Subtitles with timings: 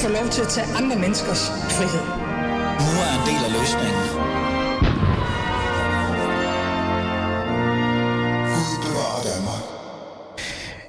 [0.00, 1.42] få lov til at tage andre menneskers
[1.76, 2.04] frihed.
[2.86, 4.04] Nu er en del af løsningen.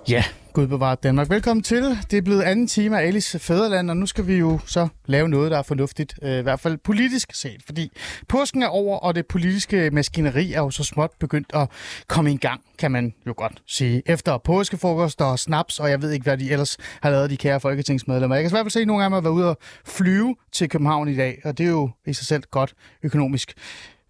[0.08, 0.23] Ja,
[0.54, 1.29] Gud bevarer Danmark.
[1.29, 1.97] Velkommen til.
[2.11, 5.29] Det er blevet anden time af Alice Fæderland, og nu skal vi jo så lave
[5.29, 7.91] noget, der er fornuftigt, øh, i hvert fald politisk set, fordi
[8.27, 11.70] påsken er over, og det politiske maskineri er jo så småt begyndt at
[12.07, 14.03] komme i gang, kan man jo godt sige.
[14.05, 17.59] Efter påskefrokost og snaps, og jeg ved ikke, hvad de ellers har lavet, de kære
[17.59, 18.35] folketingsmedlemmer.
[18.35, 20.35] Jeg kan i hvert fald se, at nogle af dem har været ude og flyve
[20.52, 22.73] til København i dag, og det er jo i sig selv godt
[23.04, 23.54] økonomisk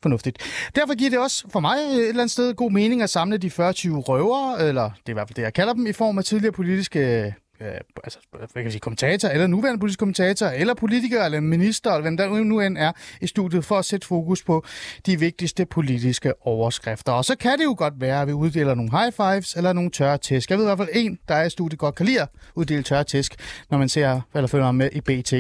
[0.01, 0.37] fornuftigt.
[0.75, 3.47] Derfor giver det også for mig et eller andet sted god mening at samle de
[3.47, 6.23] 40-20 røvere, eller det er i hvert fald det, jeg kalder dem, i form af
[6.23, 10.73] tidligere politiske øh, øh, altså, hvad kan jeg sige, kommentator, eller nuværende politisk kommentator, eller
[10.73, 14.43] politiker, eller minister, eller hvem der nu end er i studiet, for at sætte fokus
[14.43, 14.65] på
[15.05, 17.11] de vigtigste politiske overskrifter.
[17.11, 19.89] Og så kan det jo godt være, at vi uddeler nogle high fives, eller nogle
[19.91, 20.49] tørre tæsk.
[20.49, 22.83] Jeg ved i hvert fald en, der er i studiet, godt kan lide at uddele
[22.83, 23.36] tørre tæsk,
[23.69, 25.33] når man ser, eller følger med i BT.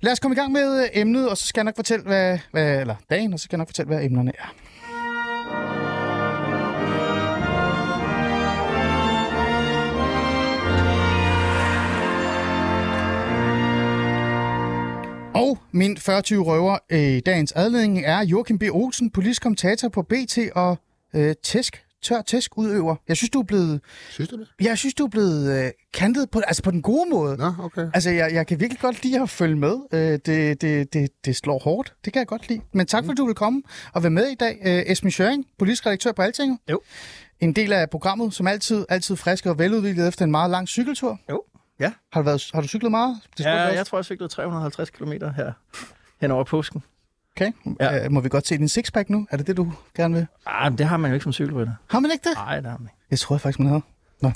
[0.00, 2.38] Lad os komme i gang med øh, emnet, og så skal jeg nok fortælle, hvad,
[2.50, 4.65] hvad eller dagen, og så skal jeg nok fortælle, hvad emnerne er.
[15.36, 18.62] Og min 40 røver i dagens adledning er Joachim B.
[18.72, 20.78] Olsen, politisk kommentator på BT og
[21.14, 22.96] øh, tæsk, tør tæsk udøver.
[23.08, 23.80] Jeg synes, du er blevet...
[24.10, 24.48] Synes du det?
[24.60, 27.36] Jeg synes, du er blevet øh, kantet på, altså på den gode måde.
[27.36, 27.88] Nå, okay.
[27.94, 29.76] Altså, jeg, jeg kan virkelig godt lide at følge med.
[29.92, 31.94] Øh, det, det, det, det slår hårdt.
[32.04, 32.60] Det kan jeg godt lide.
[32.72, 33.62] Men tak, fordi du vil komme
[33.92, 34.58] og være med i dag.
[34.64, 36.58] Øh, Esben Schøring, politisk redaktør på Altinget.
[36.70, 36.80] Jo.
[37.40, 41.20] En del af programmet, som altid, altid frisk og veludviklet efter en meget lang cykeltur.
[41.30, 41.42] Jo.
[41.80, 41.92] Ja.
[42.12, 43.20] Har du, været, har du cyklet meget?
[43.38, 43.90] Det Ja, jeg også.
[43.90, 45.52] tror, jeg cyklede 350 km her
[46.20, 46.82] hen over påsken.
[47.36, 47.52] Okay.
[47.80, 48.04] Ja.
[48.04, 49.26] Øh, må vi godt se din sixpack nu?
[49.30, 50.26] Er det det, du gerne vil?
[50.46, 51.72] Ah, men det har man jo ikke som cykelrytter.
[51.90, 52.36] Har man ikke det?
[52.36, 52.96] Nej, det har man ikke.
[53.10, 53.82] Jeg tror faktisk, man havde.
[54.22, 54.32] Nå.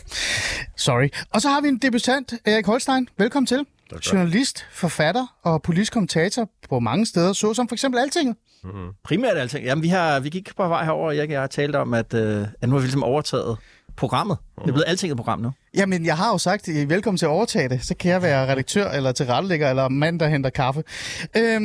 [0.77, 1.09] Sorry.
[1.31, 3.09] Og så har vi en debutant, Erik Holstein.
[3.19, 3.67] Velkommen til.
[4.13, 8.37] Journalist, forfatter og politisk kommentator på mange steder, såsom for eksempel Altinget.
[9.05, 9.65] Primært alting.
[9.65, 12.15] Jamen, vi, har, vi gik på vej herover, og jeg, jeg har talt om, at,
[12.15, 13.59] øh, at nu har vi ligesom overtaget
[14.01, 14.39] programmet.
[14.59, 15.53] Det er blevet alting et program nu.
[15.75, 17.85] Jamen, jeg har jo sagt, velkommen til at overtage det.
[17.85, 20.83] Så kan jeg være redaktør, eller tilrettelægger, eller mand, der henter kaffe.
[21.37, 21.63] Øhm,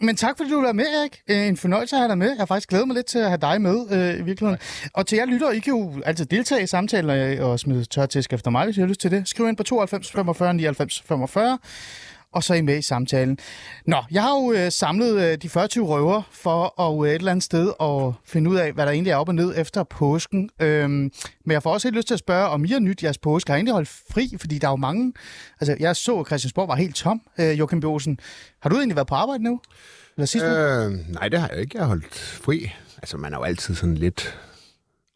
[0.00, 1.20] men tak, fordi du være med, Erik.
[1.28, 2.28] Øh, En fornøjelse at have dig med.
[2.28, 4.58] Jeg har faktisk glædet mig lidt til at have dig med, øh, i virkeligheden.
[4.94, 8.32] Og til jer lytter, I kan jo altid deltage i samtalen og, og smide tørtisk
[8.32, 9.28] efter mig, hvis I har lyst til det.
[9.28, 11.58] Skriv ind på 92 45 99 45
[12.32, 13.38] og så er I med i samtalen.
[13.86, 17.30] Nå, jeg har jo øh, samlet øh, de 40 røver for at øh, et eller
[17.30, 20.50] andet sted at finde ud af, hvad der egentlig er op og ned efter påsken.
[20.60, 20.90] Øhm,
[21.44, 23.50] men jeg får også helt lyst til at spørge, om I har nyt jeres påske.
[23.50, 24.34] Har I egentlig holdt fri?
[24.40, 25.12] Fordi der er jo mange...
[25.60, 27.84] Altså, jeg så, at Christiansborg var helt tom, øh, Joachim B.
[27.84, 28.18] Olsen.
[28.62, 29.60] Har du egentlig været på arbejde nu?
[30.16, 30.84] Eller sidste uge?
[30.84, 31.72] Øh, nej, det har jeg ikke.
[31.76, 32.72] Jeg har holdt fri.
[32.96, 34.38] Altså, man er jo altid sådan lidt...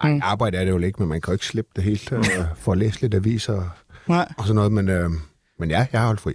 [0.00, 0.21] Ej, Mm.
[0.25, 2.21] arbejde er det jo ikke, men man kan jo ikke slippe det helt øh,
[2.56, 3.69] for at læse lidt aviser og,
[4.38, 4.72] og sådan noget.
[4.72, 5.10] Men, øh,
[5.59, 6.34] men ja, jeg har holdt fri.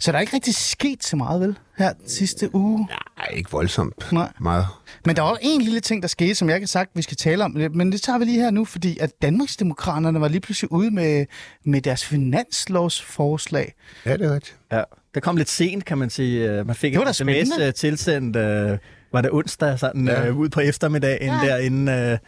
[0.00, 1.58] Så der er ikke rigtig sket så meget, vel?
[1.78, 2.78] Her sidste uge.
[3.18, 4.28] Nej, ikke voldsomt Nej.
[4.40, 4.66] meget.
[5.06, 7.16] Men der er også en lille ting, der skete, som jeg kan sagt, vi skal
[7.16, 7.56] tale om.
[7.74, 11.26] Men det tager vi lige her nu, fordi at Danmarksdemokraterne var lige pludselig ude med,
[11.64, 13.74] med deres finanslovsforslag.
[14.06, 14.56] Ja, det er rigtigt.
[14.72, 14.82] Ja.
[15.14, 16.50] Det kom lidt sent, kan man sige.
[16.50, 17.66] Øh, Man fik Det var en sms spændende.
[17.66, 18.78] øh, tilsendt, øh,
[19.12, 20.26] var det onsdag, sådan Ja.
[20.26, 21.46] øh, ud på eftermiddagen, ja.
[21.46, 22.18] der inden øh,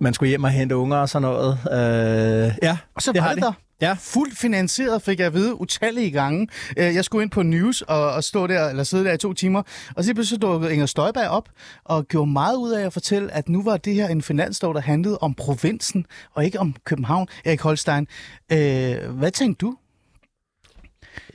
[0.00, 1.58] man skulle hjem og hente unger og sådan noget.
[1.72, 3.46] Øh, ja, Og så det var har det de.
[3.46, 3.52] der.
[3.82, 3.96] Ja.
[4.00, 6.48] Fuldt finansieret, fik jeg at vide utallige gange.
[6.76, 9.32] Øh, jeg skulle ind på News og, og stå der, eller sidde der i to
[9.32, 9.62] timer,
[9.96, 11.48] og så pludselig dukkede Inger Støjberg op
[11.84, 14.80] og gjorde meget ud af at fortælle, at nu var det her en finanslov, der
[14.80, 17.28] handlede om provinsen, og ikke om København.
[17.44, 18.06] Erik Holstein,
[18.52, 19.76] øh, hvad tænkte du?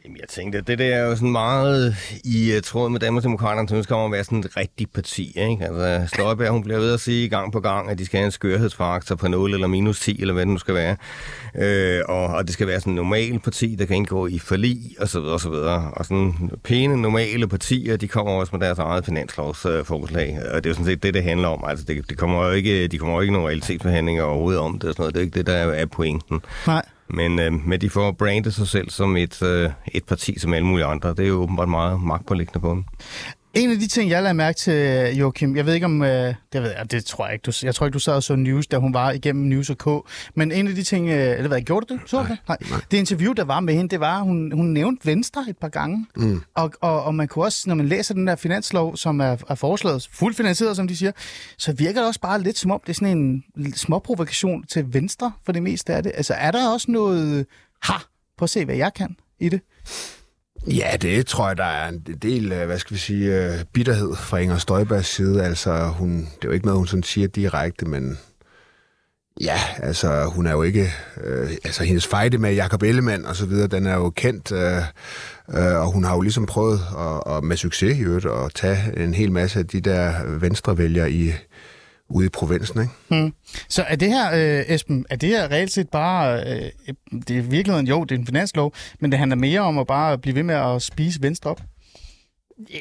[0.07, 3.69] Jamen, jeg tænkte, at det der er jo sådan meget i uh, tråd med Danmarksdemokraterne,
[3.69, 5.33] som ønsker om at være sådan et rigtigt parti.
[5.37, 5.65] Ikke?
[5.65, 8.31] Altså, Støjberg, hun bliver ved at sige gang på gang, at de skal have en
[8.31, 10.95] skørhedsfaktor på 0 eller minus 10, eller hvad det nu skal være.
[11.55, 14.95] Øh, og, og det skal være sådan et normalt parti, der kan indgå i forlig,
[14.99, 15.91] og så videre, og så videre.
[15.93, 20.37] Og sådan pæne, normale partier, de kommer også med deres eget finanslovsforslag.
[20.53, 21.63] og det er jo sådan set det, det handler om.
[21.67, 24.89] Altså, det, det kommer jo ikke, de kommer jo ikke nogen realitetsforhandlinger overhovedet om det
[24.89, 25.13] og sådan noget.
[25.13, 26.41] Det er ikke det, der er pointen.
[26.67, 26.85] Nej.
[27.09, 30.67] Men, øh, men de får brandet sig selv som et, øh, et parti som alle
[30.67, 31.09] mulige andre.
[31.09, 32.85] Det er jo åbenbart meget magtpålæggende på dem.
[33.57, 36.61] En af de ting, jeg lagde mærke til, Joachim, jeg ved ikke om, øh, det,
[36.61, 38.67] ved jeg, det tror jeg ikke, du, jeg tror ikke, du sad og så News,
[38.67, 41.61] da hun var igennem News og K, men en af de ting, øh, eller hvad,
[41.61, 42.01] gjorde du det?
[42.05, 42.37] Så du det?
[42.47, 42.57] Nej.
[42.91, 46.05] Det interview, der var med hende, det var, hun, hun nævnte Venstre et par gange,
[46.15, 46.41] mm.
[46.55, 49.55] og, og, og man kunne også, når man læser den der finanslov, som er, er
[49.55, 51.11] foreslået, fuldt finansieret, som de siger,
[51.57, 55.31] så virker det også bare lidt som om, det er sådan en småprovokation til Venstre,
[55.45, 56.11] for det meste af det.
[56.15, 57.45] Altså, er der også noget,
[57.81, 57.93] ha,
[58.37, 59.61] prøv at se, hvad jeg kan i det?
[60.67, 64.15] Ja, det tror jeg, der er en del, øh, hvad skal vi sige, øh, bitterhed
[64.15, 65.43] fra Inger Støjbergs side.
[65.43, 68.17] Altså, hun, det er jo ikke noget, hun sådan siger direkte, men
[69.41, 70.93] Ja, altså hun er jo ikke...
[71.23, 74.77] Øh, altså hendes fejde med Jakob Ellemann og så videre, den er jo kendt, øh,
[75.53, 78.77] øh, og hun har jo ligesom prøvet, at, og med succes i øvrigt, at tage
[78.97, 81.33] en hel masse af de der venstrevælgere i,
[82.09, 82.93] ude i provinsen, ikke?
[83.07, 83.33] Hmm.
[83.69, 86.71] Så er det her, øh, Esben, er det her reelt set bare, øh,
[87.27, 89.87] det er i virkeligheden, jo, det er en finanslov, men det handler mere om at
[89.87, 91.61] bare blive ved med at spise venstre op?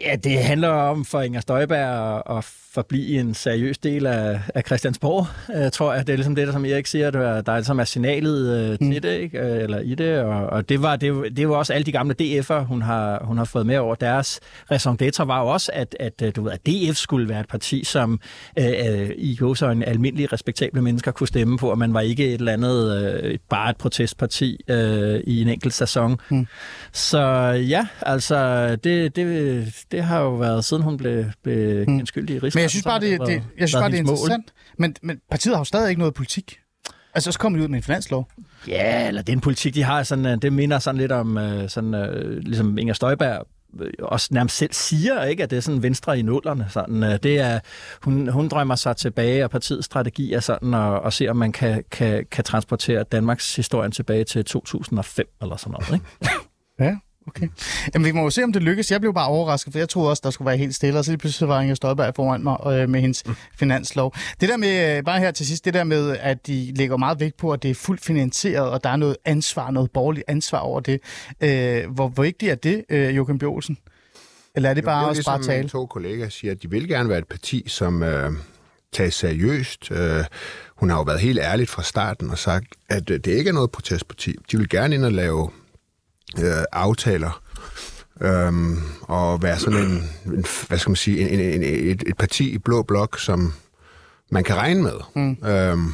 [0.02, 2.44] Ja, det handler om for Inger Støjberg at
[2.76, 5.26] forblive en seriøs del af, af Christiansborg,
[5.56, 6.06] øh, tror jeg.
[6.06, 8.78] Det er ligesom det, der, som Erik siger, der, der er ligesom er signalet øh,
[8.78, 9.00] til mm.
[9.02, 9.38] det, ikke?
[9.38, 12.14] Øh, eller i det, og, og det var det, det var også alle de gamle
[12.22, 13.94] DF'er, hun har, hun har fået med over.
[13.94, 14.40] Deres
[14.70, 17.48] raison d'etre var jo også, at, at, øh, du ved, at DF skulle være et
[17.48, 18.20] parti, som
[18.58, 22.26] øh, i jo så en almindelig respektable mennesker kunne stemme på, og man var ikke
[22.26, 26.20] et eller andet, øh, bare et protestparti øh, i en enkelt sæson.
[26.28, 26.46] Mm.
[26.92, 27.20] Så
[27.68, 32.06] ja, altså, det, det, det har jo været, siden hun blev, blev mm.
[32.06, 34.52] skyldig i Men jeg synes bare, det, det, jeg synes bare, det er interessant.
[34.78, 36.58] Men, men partiet har jo stadig ikke noget politik.
[37.14, 38.28] Altså, så kommer de ud med en finanslov.
[38.68, 41.94] Ja, eller den politik, de har, sådan, øh, det minder sådan lidt om, øh, sådan,
[41.94, 43.46] uh, ligesom Inger Støjberg
[43.98, 46.66] også nærmest selv siger, ikke, at det er sådan venstre i nullerne.
[46.70, 47.60] Sådan, det er,
[48.02, 51.52] hun, hun drømmer sig tilbage, og partiets strategi er sådan at, at se, om man
[51.52, 55.94] kan, kan, kan transportere Danmarks historien tilbage til 2005 eller sådan noget.
[55.94, 56.34] Ikke?
[56.84, 56.96] ja.
[57.26, 57.48] Okay.
[57.94, 58.90] Jamen, vi må jo se, om det lykkes.
[58.90, 61.10] Jeg blev bare overrasket, for jeg troede også, der skulle være helt stille, og så
[61.10, 63.34] lige pludselig var Inger Støjberg foran mig øh, med hendes mm.
[63.54, 64.14] finanslov.
[64.40, 67.20] Det der med, øh, bare her til sidst, det der med, at de lægger meget
[67.20, 70.58] vægt på, at det er fuldt finansieret, og der er noget ansvar, noget borgerligt ansvar
[70.58, 71.00] over det.
[71.40, 73.78] Øh, hvor vigtigt er det, øh, Joachim Bjørsen?
[74.54, 75.68] Eller er det bare jo, det er også bare tale?
[75.68, 78.32] to kollegaer siger, at de vil gerne være et parti, som øh,
[78.92, 79.90] tages seriøst.
[79.90, 80.24] Øh,
[80.76, 83.54] hun har jo været helt ærligt fra starten og sagt, at øh, det ikke er
[83.54, 84.34] noget protestparti.
[84.52, 85.50] De vil gerne ind og lave
[86.38, 87.42] øh, aftaler
[88.20, 92.16] øhm, og være sådan en, en hvad skal man sige, en, en, en, et, et
[92.16, 93.52] parti i blå blok, som
[94.30, 95.00] man kan regne med.
[95.14, 95.48] Mm.
[95.48, 95.92] Øhm,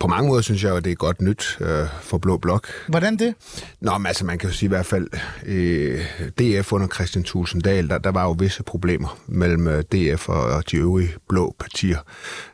[0.00, 2.68] på mange måder synes jeg at det er godt nyt øh, for Blå Blok.
[2.88, 3.34] Hvordan det?
[3.80, 5.08] Nå, men altså man kan jo sige i hvert fald,
[5.46, 6.04] øh,
[6.38, 10.70] DF under Christian Tulsendal, der, der var jo visse problemer mellem øh, DF og, og
[10.70, 11.98] de øvrige blå partier.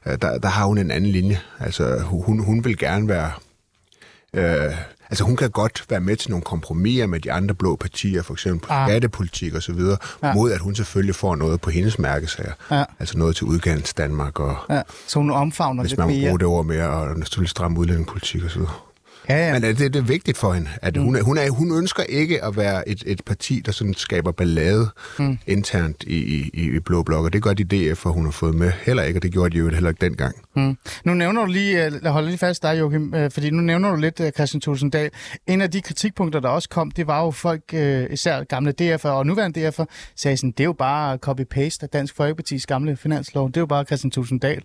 [0.06, 1.40] Øh, der, der har hun en anden linje.
[1.58, 3.30] Altså hun, hun vil gerne være...
[4.34, 4.74] Øh,
[5.10, 8.34] Altså hun kan godt være med til nogle kompromiser med de andre blå partier, for
[8.34, 8.88] eksempel på ah.
[8.88, 10.34] skattepolitik og så videre, ja.
[10.34, 12.52] mod at hun selvfølgelig får noget på hendes mærkesager.
[12.70, 12.84] Ja.
[12.98, 14.40] Altså noget til udgans Danmark.
[14.40, 14.82] Og, ja.
[15.06, 18.50] Så hun omfavner Hvis man må bruge det ord mere, og selvfølgelig stramme udlændingepolitik og
[18.50, 18.74] så videre.
[19.28, 19.52] Ja, ja.
[19.52, 21.02] Men det, det er vigtigt for hende, at mm.
[21.02, 24.88] hun, hun, er, hun ønsker ikke at være et, et parti, der sådan skaber ballade
[25.18, 25.38] mm.
[25.46, 28.54] internt i, i, i Blå Blok, og det gør de DF, og hun har fået
[28.54, 30.34] med heller ikke, og det gjorde de jo heller ikke dengang.
[30.56, 30.76] Mm.
[31.04, 33.90] Nu nævner du lige, øh, lad holde lige fast der, Joachim, øh, fordi nu nævner
[33.90, 35.10] du lidt øh, Christian Tulsendal.
[35.46, 37.72] En af de kritikpunkter, der også kom, det var jo folk,
[38.10, 39.84] især gamle DF'er og nuværende DF'er,
[40.16, 43.48] sagde sådan, det er jo bare copy-paste af Dansk Folkepartis gamle finanslov.
[43.48, 44.62] Det er jo bare Christian Tulsendal.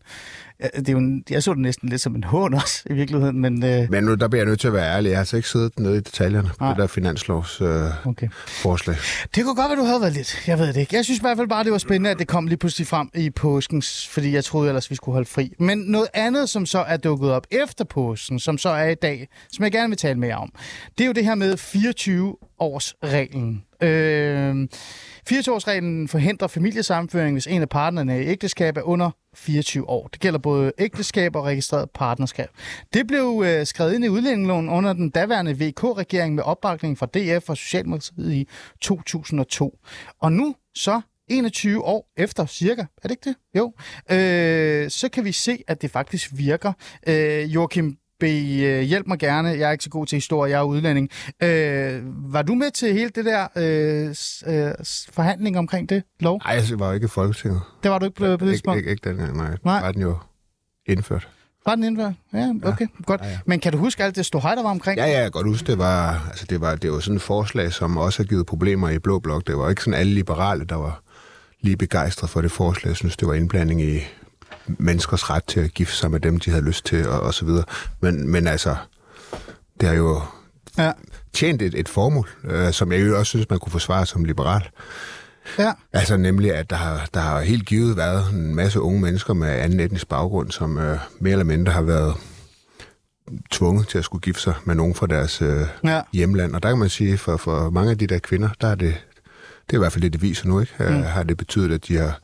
[0.63, 3.41] Det er jo en, jeg så det næsten lidt som en hån også, i virkeligheden.
[3.41, 3.91] Men, øh...
[3.91, 5.09] men nu, der bliver jeg nødt til at være ærlig.
[5.09, 7.87] Jeg har altså ikke siddet nede i detaljerne på det der finanslovsforslag.
[7.87, 8.27] Øh, okay.
[8.47, 8.95] Forslag.
[9.35, 10.47] Det kunne godt være, du havde været lidt.
[10.47, 10.95] Jeg ved det ikke.
[10.95, 13.09] Jeg synes i hvert fald bare, det var spændende, at det kom lige pludselig frem
[13.15, 15.53] i påsken, fordi jeg troede ellers, vi skulle holde fri.
[15.59, 19.27] Men noget andet, som så er dukket op efter påsken, som så er i dag,
[19.51, 20.51] som jeg gerne vil tale mere om,
[20.97, 23.63] det er jo det her med 24 års reglen.
[23.81, 24.67] Øh,
[25.29, 30.07] 24-årsreglen forhindrer familiesammenføring, hvis en af partnerne i ægteskab er under 24 år.
[30.07, 32.49] Det gælder både ægteskab og registreret partnerskab.
[32.93, 37.49] Det blev øh, skrevet ind i udlændingeloven under den daværende VK-regering med opbakning fra DF
[37.49, 38.47] og Socialdemokratiet i
[38.81, 39.79] 2002.
[40.21, 43.35] Og nu så 21 år efter cirka, er det ikke det?
[43.55, 43.73] Jo.
[44.11, 46.73] Øh, så kan vi se, at det faktisk virker.
[47.07, 50.59] Øh, Joachim be, øh, hjælp mig gerne, jeg er ikke så god til historie, jeg
[50.59, 51.09] er udlænding.
[51.43, 52.01] Øh,
[52.33, 54.15] var du med til hele det der øh,
[54.55, 54.73] øh,
[55.11, 56.41] forhandling omkring det lov?
[56.45, 57.61] Nej, jeg var ikke i Folketinget.
[57.83, 59.57] Det var du ikke blevet på Ikke, ikke, ikke dengang, nej.
[59.63, 59.81] nej.
[59.81, 60.17] Var den jo
[60.85, 61.27] indført.
[61.65, 62.13] Var den indført?
[62.33, 63.03] Ja, okay, ja.
[63.05, 63.21] godt.
[63.21, 63.39] Ja, ja.
[63.45, 64.97] Men kan du huske alt det ståhej, der var omkring?
[64.97, 67.21] Ja, ja, jeg kan godt huske, det var, altså det var, det var sådan et
[67.21, 69.47] forslag, som også har givet problemer i Blå Blok.
[69.47, 71.01] Det var ikke sådan alle liberale, der var
[71.61, 72.89] lige begejstret for det forslag.
[72.89, 73.99] Jeg synes, det var indblanding i
[74.67, 77.45] menneskers ret til at gifte sig med dem, de havde lyst til, og, og så
[77.45, 77.63] videre.
[78.01, 78.75] Men, men altså,
[79.81, 80.21] det har jo
[80.77, 80.91] ja.
[81.33, 84.69] tjent et, et formål, øh, som jeg jo også synes, man kunne forsvare som liberal.
[85.59, 85.73] Ja.
[85.93, 89.47] Altså nemlig, at der har, der har helt givet været en masse unge mennesker med
[89.47, 92.15] anden etnisk baggrund, som øh, mere eller mindre har været
[93.51, 96.01] tvunget til at skulle gifte sig med nogen fra deres øh, ja.
[96.13, 96.55] hjemland.
[96.55, 98.95] Og der kan man sige, for, for mange af de der kvinder, der er det,
[99.67, 100.73] det er i hvert fald det, det viser nu, ikke?
[100.79, 101.03] Mm.
[101.03, 102.19] Har det betydet, at de har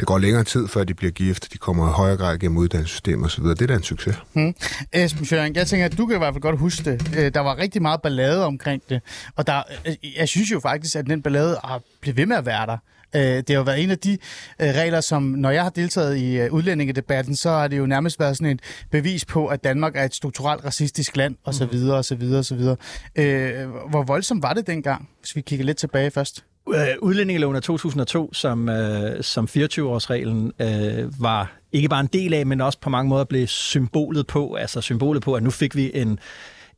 [0.00, 3.26] det går længere tid, før de bliver gift, de kommer i højere grad gennem uddannelsessystemet
[3.26, 3.44] osv.
[3.44, 4.16] Det er da en succes.
[4.32, 4.54] Hmm.
[4.92, 7.18] Esben Schøring, jeg tænker, at du kan i hvert fald godt huske det.
[7.18, 9.02] Øh, der var rigtig meget ballade omkring det,
[9.36, 12.46] og der, øh, jeg synes jo faktisk, at den ballade har blevet ved med at
[12.46, 12.76] være der.
[13.14, 14.12] Øh, det har jo været en af de
[14.60, 18.20] øh, regler, som når jeg har deltaget i øh, udlændingedebatten, så har det jo nærmest
[18.20, 21.96] været sådan et bevis på, at Danmark er et strukturelt racistisk land, og så videre,
[21.96, 22.76] og så videre, og så videre.
[23.16, 26.44] Øh, hvor voldsomt var det dengang, hvis vi kigger lidt tilbage først?
[26.74, 32.46] Øh, Udlændingeloven af 2002, som, øh, som 24-årsreglen øh, var ikke bare en del af,
[32.46, 35.90] men også på mange måder blev symbolet på, altså symbolet på, at nu fik vi
[35.94, 36.18] en,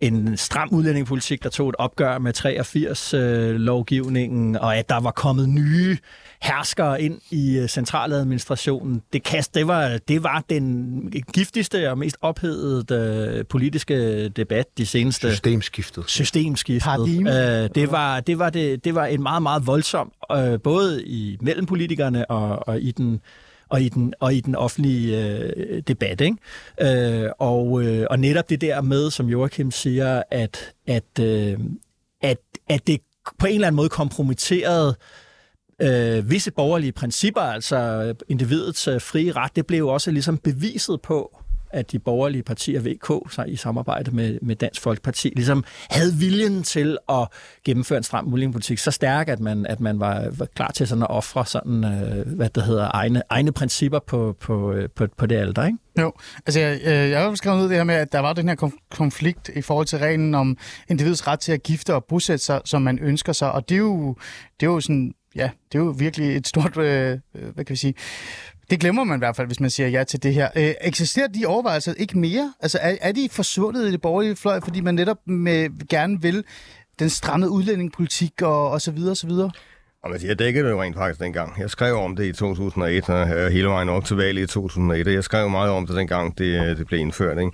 [0.02, 5.98] en stram udlændingepolitik, der tog et opgør med 83-lovgivningen, og at der var kommet nye
[6.42, 9.02] herskere ind i øh, centraladministrationen.
[9.12, 14.86] Det, kast, det, var, det var den giftigste og mest ophedede øh, politiske debat de
[14.86, 15.30] seneste...
[15.30, 16.04] Systemskiftet.
[16.06, 16.84] Systemskiftet.
[16.84, 17.62] Paradigme.
[17.62, 21.38] Øh, det, var, det, var det, det var en meget, meget voldsom, øh, både i
[21.40, 23.20] mellem politikerne og, og i den
[23.72, 26.20] og i den, og i den offentlige øh, debat.
[26.20, 27.24] Ikke?
[27.24, 31.58] Øh, og, øh, og netop det der med, som Joachim siger, at, at, øh,
[32.20, 32.38] at,
[32.68, 33.00] at det
[33.38, 34.96] på en eller anden måde kompromitterede
[35.82, 40.38] øh, visse borgerlige principper, altså øh, individets øh, frie ret, det blev jo også ligesom
[40.38, 41.41] beviset på,
[41.72, 46.62] at de borgerlige partier, VK, sig i samarbejde med, med Dansk Folkeparti, ligesom havde viljen
[46.62, 47.28] til at
[47.64, 51.02] gennemføre en stram udlændingepolitik så stærk, at man, at man var, var klar til sådan
[51.02, 55.26] at ofre sådan, øh, hvad det hedder, egne, egne principper på, på, øh, på, på
[55.26, 55.78] det alder, ikke?
[56.00, 56.12] Jo,
[56.46, 58.70] altså jeg, øh, jeg har skrevet ud det her med, at der var den her
[58.90, 60.56] konflikt i forhold til reglen om
[60.88, 63.78] individets ret til at gifte og bosætte sig, som man ønsker sig, og det er
[63.78, 64.16] jo,
[64.60, 67.74] det er jo sådan, ja, det er jo virkelig et stort, øh, øh hvad kan
[67.74, 67.94] vi sige,
[68.72, 70.48] det glemmer man i hvert fald, hvis man siger ja til det her.
[70.56, 72.52] Øh, eksisterer de overvejelser ikke mere?
[72.60, 76.44] Altså er, er de forsvundet i det borgerlige fløj, fordi man netop med, gerne vil
[76.98, 79.50] den stramme udlændingepolitik og, og så videre og så videre?
[80.04, 81.60] Og jeg dækkede det jo rent faktisk dengang.
[81.60, 85.06] Jeg skrev om det i 2001, og øh, hele vejen op til valget i 2001,
[85.06, 87.38] og jeg skrev meget om det dengang, det, øh, det blev indført.
[87.38, 87.52] Ikke?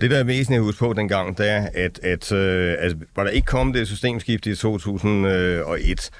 [0.00, 3.24] Det, der er væsentligt at huske på dengang, det er, at, at, øh, at var
[3.24, 6.10] der ikke kommet det systemskift i 2001,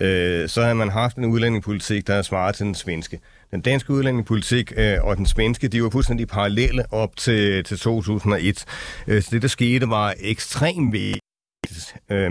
[0.00, 3.20] øh, så havde man haft en udlændingepolitik, der svarer til den svenske.
[3.52, 8.64] Den danske udlændingepolitik øh, og den svenske, de var fuldstændig parallelle op til, til 2001.
[9.06, 11.96] Øh, så det, der skete, var ekstremt vigtigt.
[12.10, 12.30] Øh,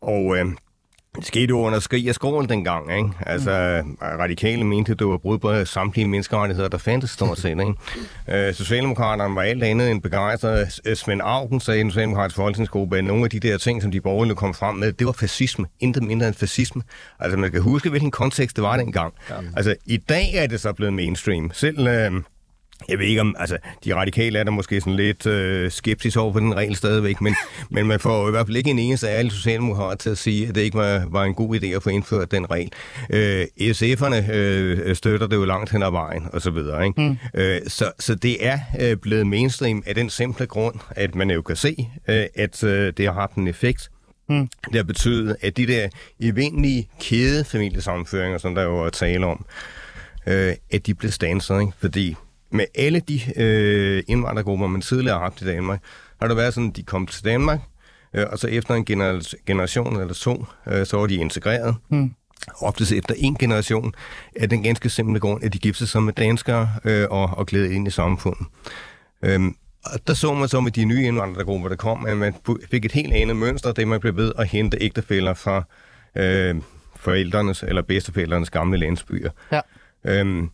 [0.00, 0.36] og...
[0.36, 0.46] Øh,
[1.18, 3.10] det skete jo under skrig og skål dengang, ikke?
[3.26, 3.96] Altså, mm.
[4.00, 8.48] radikale mente, at det var brud på samtlige menneskerettigheder, der fandtes stort set, ikke?
[8.48, 10.80] Øh, Socialdemokraterne var alt andet end begejstret.
[10.94, 14.00] Svend Augen sagde i den socialdemokratiske folketingsgruppe, at nogle af de der ting, som de
[14.00, 15.66] borgerlige kom frem med, det var fascisme.
[15.80, 16.82] Intet mindre end fascisme.
[17.20, 19.14] Altså, man kan huske, hvilken kontekst det var dengang.
[19.30, 19.34] Ja.
[19.56, 21.50] Altså, i dag er det så blevet mainstream.
[21.54, 21.86] Selv...
[21.86, 22.12] Øh,
[22.88, 26.32] jeg ved ikke om, altså, de radikale er der måske sådan lidt øh, skeptisk over
[26.32, 27.34] for den regel stadigvæk, men,
[27.70, 30.48] men man får i hvert fald ikke en eneste af alle socialdemokrater til at sige,
[30.48, 32.72] at det ikke var, var en god idé at få indført den regel.
[33.10, 36.86] Øh, SF'erne øh, støtter det jo langt hen ad vejen, og så videre.
[36.86, 37.00] Ikke?
[37.02, 37.40] Mm.
[37.40, 41.42] Øh, så, så det er øh, blevet mainstream af den simple grund, at man jo
[41.42, 43.90] kan se, øh, at øh, det har haft en effekt.
[44.28, 44.48] Mm.
[44.64, 45.88] Det har betydet, at de der
[46.20, 49.46] evindelige kædefamiliesammenføringer, som der jo er tale om,
[50.26, 51.72] øh, at de blev stanset, ikke?
[51.80, 52.16] fordi
[52.50, 55.82] med alle de øh, indvandrergrupper, man tidligere har haft i Danmark,
[56.20, 57.60] har det været sådan, at de kom til Danmark,
[58.14, 61.76] øh, og så efter en gener- generation eller to, øh, så var de integreret.
[61.88, 62.14] Mm.
[62.60, 63.94] Oftest efter en generation
[64.36, 67.74] af den ganske simple grund, at de giftede sig med danskere øh, og, og glæde
[67.74, 68.46] ind i samfundet.
[69.22, 72.34] Øhm, og der så man så med de nye indvandrergrupper, der kom, at man
[72.70, 75.62] fik et helt andet mønster, det man blev ved at hente ægtefælder fra
[76.16, 76.56] øh,
[76.96, 79.30] forældrenes eller bedsteforældrenes gamle landsbyer.
[79.52, 79.60] Ja.
[80.04, 80.50] Øhm,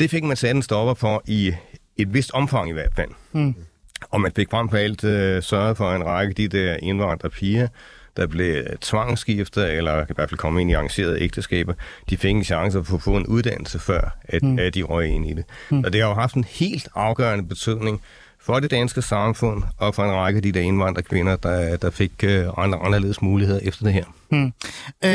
[0.00, 1.52] det fik man sat en stopper for i
[1.96, 3.10] et vist omfang i hvert fald.
[3.32, 3.54] Mm.
[4.10, 7.68] Og man fik frem for alt øh, sørget for en række af de der indvandrerpiger,
[8.16, 11.74] der blev tvangsskiftet, eller i hvert fald komme ind i arrangerede ægteskaber,
[12.10, 14.58] de fik en chance for at få en uddannelse før, at, mm.
[14.58, 15.44] at de røg ind i det.
[15.70, 15.84] Mm.
[15.84, 18.02] Og det har jo haft en helt afgørende betydning
[18.40, 22.12] for det danske samfund, og for en række af de der indvandrerkvinder, der, der fik
[22.24, 24.04] øh, andre, anderledes muligheder efter det her.
[24.30, 24.52] Hmm.
[25.04, 25.10] Øh,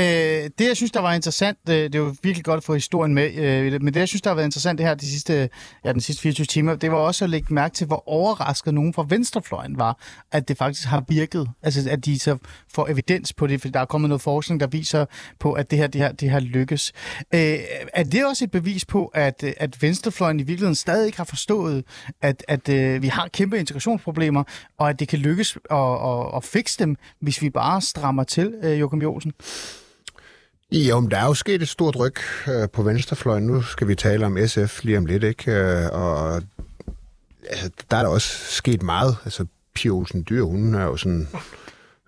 [0.60, 3.14] det, jeg synes, der var interessant, det, det er jo virkelig godt at få historien
[3.14, 5.50] med, øh, men det, jeg synes, der har været interessant det her de sidste,
[5.86, 8.94] ja, den sidste 24 timer, det var også at lægge mærke til, hvor overrasket nogen
[8.94, 10.00] fra venstrefløjen var,
[10.32, 11.50] at det faktisk har virket.
[11.64, 12.38] Altså, at de så
[12.74, 15.06] får evidens på det, for der er kommet noget forskning, der viser
[15.40, 16.94] på, at det her, det her, det her lykkes.
[17.34, 17.60] Øh,
[17.94, 21.84] er det også et bevis på, at, at venstrefløjen i virkeligheden stadig ikke har forstået,
[22.22, 24.44] at, at øh, vi har kæmpe integrationsproblemer,
[24.78, 28.54] og at det kan lykkes at, at, at fikse dem, hvis vi bare strammer til,
[28.64, 29.34] øh, Joachim Olsen?
[30.72, 32.16] Jo, men der er jo sket et stort ryg
[32.48, 33.48] øh, på venstrefløjen.
[33.48, 35.52] Nu skal vi tale om SF lige om lidt, ikke?
[35.52, 36.42] Øh, og
[37.50, 39.16] altså, der er der også sket meget.
[39.26, 41.28] Altså, Pia Olsen Dyr, hun er jo sådan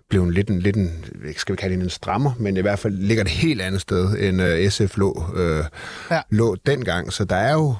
[0.09, 1.05] blevet lidt en, lidt en,
[1.37, 4.19] skal vi kalde det en strammer, men i hvert fald ligger det helt andet sted,
[4.19, 5.65] end uh, SF lå, uh,
[6.11, 6.21] ja.
[6.29, 7.13] lå dengang.
[7.13, 7.75] Så der er jo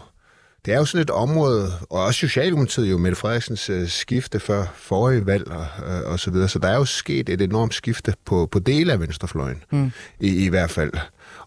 [0.66, 4.66] det er jo sådan et område, og også Socialdemokratiet jo, Mette Frederiksens øh, skifte før
[4.76, 8.14] forrige valg og, øh, og så videre, så der er jo sket et enormt skifte
[8.26, 9.92] på, på dele af venstrefløjen, mm.
[10.20, 10.92] i, i hvert fald.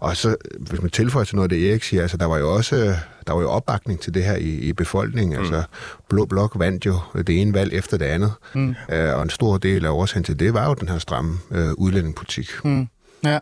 [0.00, 2.54] Og så, hvis man tilføjer til noget af det, Erik siger, altså, der var jo
[2.54, 2.96] også
[3.28, 5.36] der var jo opbakning til det her i, i befolkningen.
[5.36, 5.42] Mm.
[5.42, 5.62] Altså,
[6.08, 8.32] Blå Blok vandt jo det ene valg efter det andet.
[8.54, 8.74] Mm.
[8.92, 11.72] Øh, og en stor del af årsagen til det var jo den her stramme øh,
[11.72, 12.50] udlændingepolitik.
[12.64, 12.88] Mm.
[13.24, 13.38] Ja.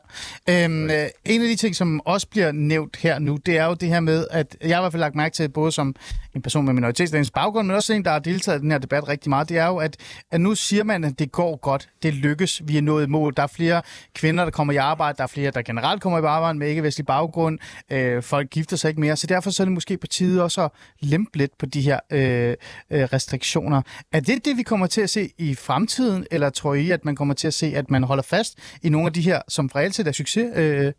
[0.49, 3.75] Øhm, øh, en af de ting, som også bliver nævnt her nu, det er jo
[3.75, 5.95] det her med, at jeg har i hvert fald lagt mærke til, både som
[6.37, 9.09] en person med minoritetsdansk baggrund, men også en, der har deltaget i den her debat
[9.09, 9.97] rigtig meget, det er jo, at,
[10.31, 13.33] at nu siger man, at det går godt, det lykkes, vi er nået mål.
[13.37, 13.83] Der er flere
[14.15, 17.07] kvinder, der kommer i arbejde, der er flere, der generelt kommer i arbejde med ikke-vestlig
[17.07, 17.59] baggrund,
[17.93, 20.65] øh, folk gifter sig ikke mere, så derfor så er det måske på tide også
[20.65, 22.55] at lempe lidt på de her øh,
[22.91, 23.83] øh, restriktioner.
[24.13, 27.17] Er det det, vi kommer til at se i fremtiden, eller tror I, at man
[27.17, 29.79] kommer til at se, at man holder fast i nogle af de her, som for
[29.79, 30.93] altid er succes, øh,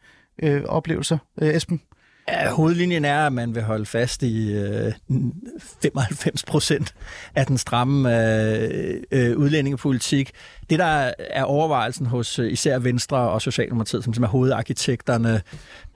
[0.44, 1.82] øh, oplevelser, øh, Esben?
[2.30, 4.94] Ja, hovedlinjen er, at man vil holde fast i øh,
[5.82, 6.94] 95 procent
[7.36, 10.32] af den stramme øh, øh, udlændingepolitik.
[10.70, 15.42] Det, der er overvejelsen hos øh, især Venstre og Socialdemokratiet, som, som er hovedarkitekterne,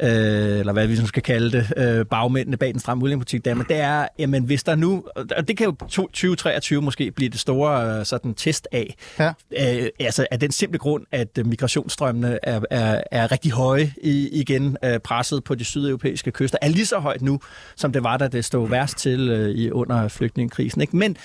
[0.01, 3.54] øh, eller hvad vi nu skal kalde det, øh, bagmændene bag den stramme udlændingepolitik, der,
[3.54, 5.04] men det er, jamen hvis der nu,
[5.38, 9.34] og det kan jo 2023 måske blive det store sådan test af, ja.
[9.60, 14.78] øh, altså af den simple grund, at migrationsstrømmene er, er, er rigtig høje i, igen,
[14.84, 17.40] øh, presset på de sydeuropæiske kyster, er lige så højt nu,
[17.75, 20.82] som det var, da det stod værst til øh, i under flygtningekrisen.
[20.82, 20.98] Ikke?
[20.98, 21.18] Men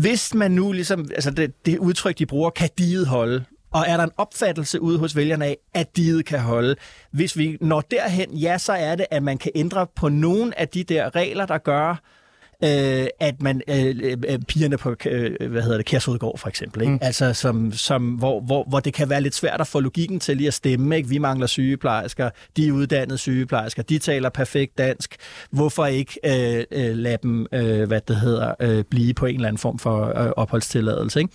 [0.00, 3.96] hvis man nu ligesom, altså det, det udtryk, de bruger, kan diget holde, og er
[3.96, 6.76] der en opfattelse ude hos vælgerne af, at diget kan holde?
[7.10, 10.68] Hvis vi når derhen, ja, så er det, at man kan ændre på nogle af
[10.68, 12.00] de der regler, der gør,
[12.64, 16.92] øh, at man øh, øh, pigerne på øh, hvad hedder det Kærshovedgård for eksempel, ikke?
[16.92, 16.98] Mm.
[17.02, 20.36] altså som, som hvor, hvor, hvor det kan være lidt svært at få logikken til
[20.36, 21.08] lige at stemme, ikke?
[21.08, 25.16] Vi mangler sygeplejersker, de er uddannede sygeplejersker, de taler perfekt dansk.
[25.50, 29.48] Hvorfor ikke øh, øh, lade dem øh, hvad det hedder øh, blive på en eller
[29.48, 31.32] anden form for øh, opholdstilladelse, ikke?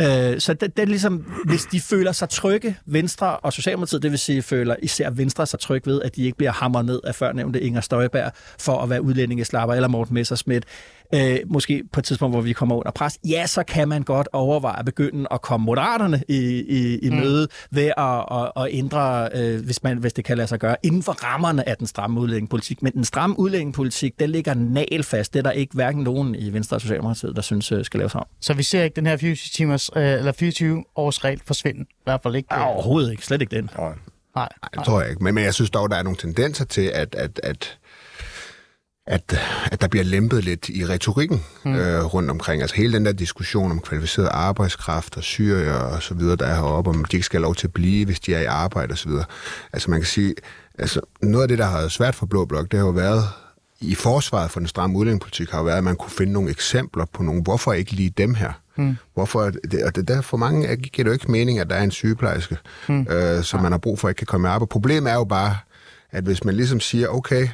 [0.00, 4.10] Øh, så det, det er ligesom, hvis de føler sig trygge, Venstre og Socialdemokratiet, det
[4.10, 7.14] vil sige, føler især Venstre sig tryg ved, at de ikke bliver hamret ned af
[7.14, 10.66] førnævnte Inger Støjberg for at være udlændingeslapper, eller Morten Messersmith,
[11.14, 14.28] øh, måske på et tidspunkt, hvor vi kommer under pres, ja, så kan man godt
[14.32, 17.16] overveje at begynde at komme moderaterne i, i, i mm.
[17.16, 20.76] møde ved at, at, at ændre, øh, hvis, man, hvis det kan lade sig gøre,
[20.82, 22.82] inden for rammerne af den stramme udlændingepolitik.
[22.82, 25.32] Men den stramme udlændingepolitik, den ligger nalfast.
[25.32, 28.14] Det er der ikke hverken nogen i Venstre og Socialdemokratiet, der synes øh, skal laves
[28.14, 28.26] om.
[28.40, 31.80] Så vi ser ikke den her 24 timers, øh, eller 24 års regel forsvinde?
[31.80, 32.54] I hvert fald ikke.
[32.54, 32.66] Øh...
[32.66, 33.26] Overhovedet ikke.
[33.26, 33.70] Slet ikke den.
[33.78, 33.94] Nej.
[34.34, 35.24] Nej, nej, det tror jeg ikke.
[35.24, 37.78] Men, men jeg synes dog, der er nogle tendenser til, at, at, at
[39.06, 39.38] at,
[39.72, 41.74] at der bliver lempet lidt i retorikken mm.
[41.74, 42.62] øh, rundt omkring.
[42.62, 46.54] Altså hele den der diskussion om kvalificeret arbejdskraft og syrier og så videre, der er
[46.54, 48.92] heroppe, om de ikke skal have lov til at blive, hvis de er i arbejde
[48.92, 49.24] og så videre.
[49.72, 50.34] Altså man kan sige,
[50.78, 53.24] altså noget af det, der har været svært for Blå Blok, det har jo været
[53.80, 57.04] i forsvaret for den stramme udlændingepolitik, har jo været, at man kunne finde nogle eksempler
[57.12, 58.52] på nogle, hvorfor ikke lige dem her?
[58.76, 58.96] Mm.
[59.14, 61.82] Hvorfor, det, og det der for mange giver det jo ikke mening, at der er
[61.82, 62.56] en sygeplejerske,
[62.88, 63.06] mm.
[63.10, 64.70] øh, som man har brug for, ikke kan komme i arbejde.
[64.70, 65.56] Problemet er jo bare,
[66.14, 67.48] at hvis man ligesom siger, okay,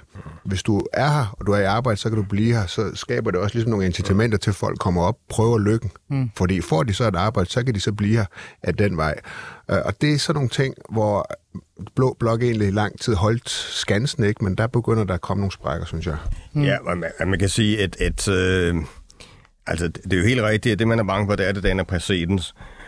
[0.44, 2.90] hvis du er her, og du er i arbejde, så kan du blive her, så
[2.94, 5.90] skaber det også ligesom nogle incitamenter til, at folk kommer op, prøver lykken.
[6.11, 6.31] Mm.
[6.37, 8.25] Fordi får de så et arbejde, så kan de så blive her
[8.62, 9.20] af den vej.
[9.70, 11.31] Øh, og det er sådan nogle ting, hvor
[11.96, 14.44] Blå Blok egentlig lang tid holdt skansen, ikke?
[14.44, 16.16] men der begynder der at komme nogle sprækker, synes jeg.
[16.53, 16.62] Mm.
[16.62, 18.75] Ja, man, man kan sige, at, at øh,
[19.66, 21.55] altså, det er jo helt rigtigt, at det, man er bange for, det er, at
[21.55, 22.80] det danner præcedens øh,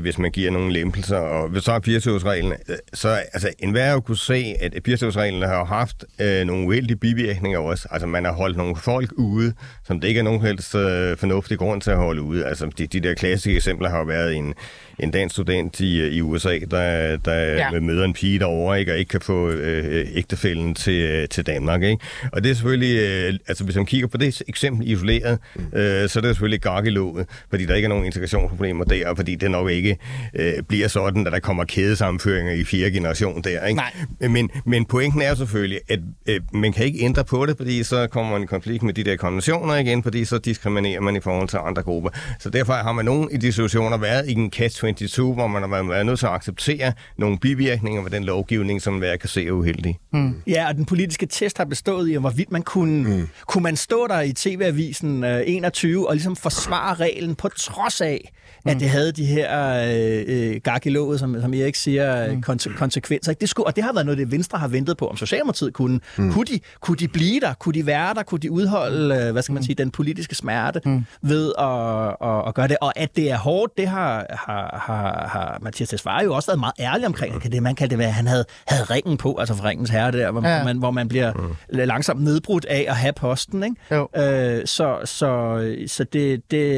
[0.00, 1.16] hvis man giver nogle lempelser.
[1.16, 5.64] Og hvis så er 24-årsreglen, øh, så altså, enhver jo kunne se, at 24-årsreglen har
[5.64, 7.88] haft øh, nogle uheldige bivirkninger også.
[7.90, 9.52] Altså man har holdt nogle folk ude,
[9.86, 12.46] som det ikke er nogen helst øh, fornuftig grund til at holde ude.
[12.46, 14.54] Altså de, de der klassiske eksempler har jo været en,
[14.98, 17.80] en dansk student i, i USA, der, der ja.
[17.80, 21.82] møder en pige derovre, ikke, og ikke kan få øh, ægtefælden til, til Danmark.
[21.82, 22.04] Ikke?
[22.32, 25.78] Og det er selvfølgelig, øh, altså hvis man kigger på det eksempel isoleret, mm.
[25.78, 29.14] øh, så er det selvfølgelig gak i låget, fordi der ikke er nogen integrationsproblemer der,
[29.14, 29.96] fordi det nok ikke
[30.34, 33.66] øh, bliver sådan, at der kommer kædesammenføringer i fire generation der.
[33.66, 33.80] Ikke?
[34.20, 34.28] Nej.
[34.30, 38.06] Men, men pointen er selvfølgelig, at øh, man kan ikke ændre på det, fordi så
[38.06, 41.48] kommer man i konflikt med de der konventioner igen, fordi så diskriminerer man i forhold
[41.48, 42.10] til andre grupper.
[42.40, 45.62] Så derfor har man nogen i de situationer været i en catch 22, hvor man
[45.62, 49.46] har været nødt til at acceptere nogle bivirkninger ved den lovgivning, som hver kan se
[49.46, 49.98] er uheldig.
[50.12, 50.42] Mm.
[50.46, 53.28] Ja, og den politiske test har bestået i, hvorvidt man kunne, mm.
[53.46, 58.32] kunne man stå der i TV-avisen uh, 21 og ligesom forsvare reglen på trods af,
[58.64, 58.70] mm.
[58.70, 62.42] at det havde de her øh, øh gak i låget, som, som Erik siger, mm.
[62.46, 63.32] konse- konsekvenser.
[63.32, 66.00] Det skulle, og det har været noget, det Venstre har ventet på, om Socialdemokratiet kunne.
[66.16, 66.32] Mm.
[66.32, 67.54] Kunne, de, kunne de blive der?
[67.54, 68.22] Kunne de være der?
[68.22, 69.64] Kunne de udholde, øh, hvad skal man mm.
[69.64, 71.04] sige, den politiske smerte mm.
[71.22, 72.76] ved at, at, at gøre det?
[72.80, 76.60] Og at det er hårdt, det har, har, har, har Mathias Tesfaye jo også været
[76.60, 77.42] meget ærlig omkring.
[77.42, 80.12] Det, man kan det være, at han havde, havde ringen på, altså for ringens herre
[80.12, 80.64] der, hvor, ja.
[80.64, 81.54] man, hvor man bliver mm.
[81.68, 83.62] langsomt nedbrudt af at have posten.
[83.62, 83.76] Ikke?
[83.90, 84.08] Jo.
[84.16, 86.74] Øh, så så, så det, det,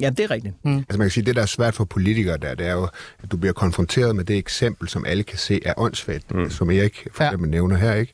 [0.00, 0.54] ja, det er rigtigt.
[0.64, 0.84] Mm.
[0.88, 2.88] Altså man kan sige, det der er svært for politikere der, det er jo,
[3.22, 6.50] at du bliver konfronteret med det eksempel, som alle kan se er åndssvagt, mm.
[6.50, 7.30] som Erik for Ja.
[7.30, 8.12] eksempel nævner her, ikke?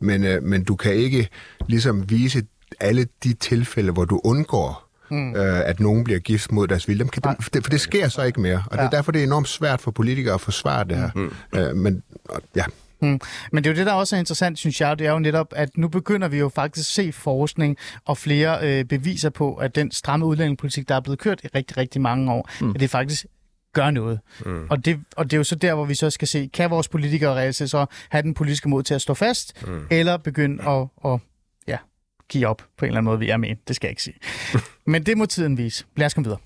[0.00, 1.28] Men, øh, men du kan ikke
[1.68, 2.42] ligesom vise
[2.80, 5.34] alle de tilfælde, hvor du undgår mm.
[5.36, 6.98] øh, at nogen bliver gift mod deres vilje.
[7.00, 9.18] Dem kan, for, det, for det sker så ikke mere, og det er derfor, det
[9.20, 11.10] er enormt svært for politikere at forsvare det her.
[11.14, 11.32] Mm.
[11.58, 12.64] Øh, men og- ja,
[13.02, 13.20] Mm.
[13.52, 15.52] Men det er jo det, der også er interessant, synes jeg, det er jo netop,
[15.56, 19.74] at nu begynder vi jo faktisk at se forskning og flere øh, beviser på, at
[19.74, 22.70] den stramme udlændingepolitik, der er blevet kørt i rigtig, rigtig mange år, mm.
[22.70, 23.26] at det faktisk
[23.72, 24.20] gør noget.
[24.46, 24.66] Mm.
[24.70, 26.88] Og, det, og det er jo så der, hvor vi så skal se, kan vores
[26.88, 29.86] politikere reelt så have den politiske mod til at stå fast, mm.
[29.90, 31.20] eller begynde at, at
[31.66, 31.76] ja,
[32.28, 33.56] give op på en eller anden måde, vi er med.
[33.68, 34.16] Det skal jeg ikke sige.
[34.92, 35.84] Men det må tiden vise.
[35.96, 36.40] Lad os komme videre.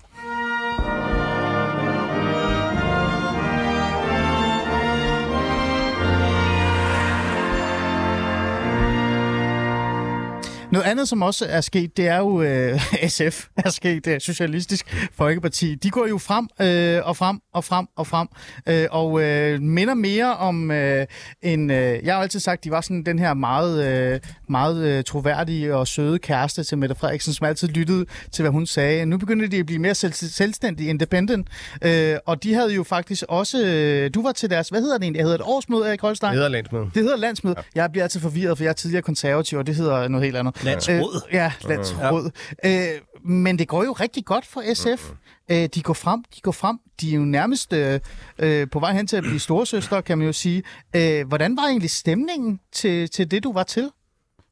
[10.75, 14.19] Noget andet, som også er sket, det er jo øh, SF er sket, det er
[14.19, 15.75] Socialistisk Folkeparti.
[15.75, 18.27] De går jo frem øh, og frem og frem og frem,
[18.67, 21.05] øh, og øh, minder mere om øh,
[21.41, 21.71] en...
[21.71, 25.75] Øh, jeg har altid sagt, de var sådan den her meget, øh, meget øh, troværdige
[25.75, 29.05] og søde kæreste til Mette Frederiksen, som altid lyttede til, hvad hun sagde.
[29.05, 31.47] Nu begynder de at blive mere selv, selvstændige, independent,
[31.81, 33.65] øh, og de havde jo faktisk også...
[33.65, 34.69] Øh, du var til deres...
[34.69, 35.23] Hvad hedder det egentlig?
[35.23, 36.33] Hedder det årsmøde, Erik Holstein?
[36.33, 36.85] Nederlandsmøde.
[36.93, 37.55] Det hedder landsmøde.
[37.57, 37.81] Ja.
[37.81, 40.64] Jeg bliver altid forvirret, for jeg er tidligere konservativ, og det hedder noget helt andet.
[40.65, 41.21] Landsråd.
[41.27, 42.31] Øh, ja, landsråd.
[42.63, 42.93] Ja.
[42.95, 45.11] Øh, men det går jo rigtig godt for SF.
[45.51, 46.77] Øh, de går frem, de går frem.
[47.01, 47.99] De er jo nærmest øh,
[48.39, 50.63] øh, på vej hen til at blive storesøster, kan man jo sige.
[50.95, 53.89] Øh, hvordan var egentlig stemningen til, til det, du var til?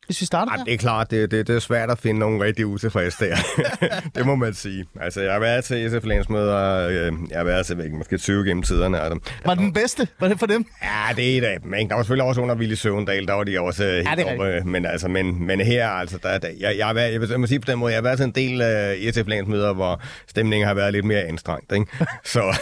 [0.06, 0.64] Hvis vi starter Ej, der.
[0.64, 3.36] det er klart, det, det, det er svært at finde nogen rigtig utilfredse der.
[4.16, 4.86] det må man sige.
[5.02, 8.46] Altså, jeg har været til SF landsmøder, øh, jeg har været til væk, måske 20
[8.46, 9.22] gennem tiderne dem.
[9.46, 10.08] Var det den bedste?
[10.20, 10.66] Var det for dem?
[10.84, 11.74] Ja, det er et af dem.
[11.74, 11.90] ikke?
[11.90, 14.32] Der var selvfølgelig også under Ville Søvendal, der var de også øh, helt det er
[14.58, 14.70] oppe.
[14.70, 17.48] Men, altså, men, men her, altså, der, der, jeg, jeg, har været, jeg, jeg må
[17.48, 18.62] sige på den måde, jeg har været til en del
[19.08, 21.72] uh, SF landsmøder, hvor stemningen har været lidt mere anstrengt.
[21.72, 21.86] Ikke?
[22.24, 22.60] Så,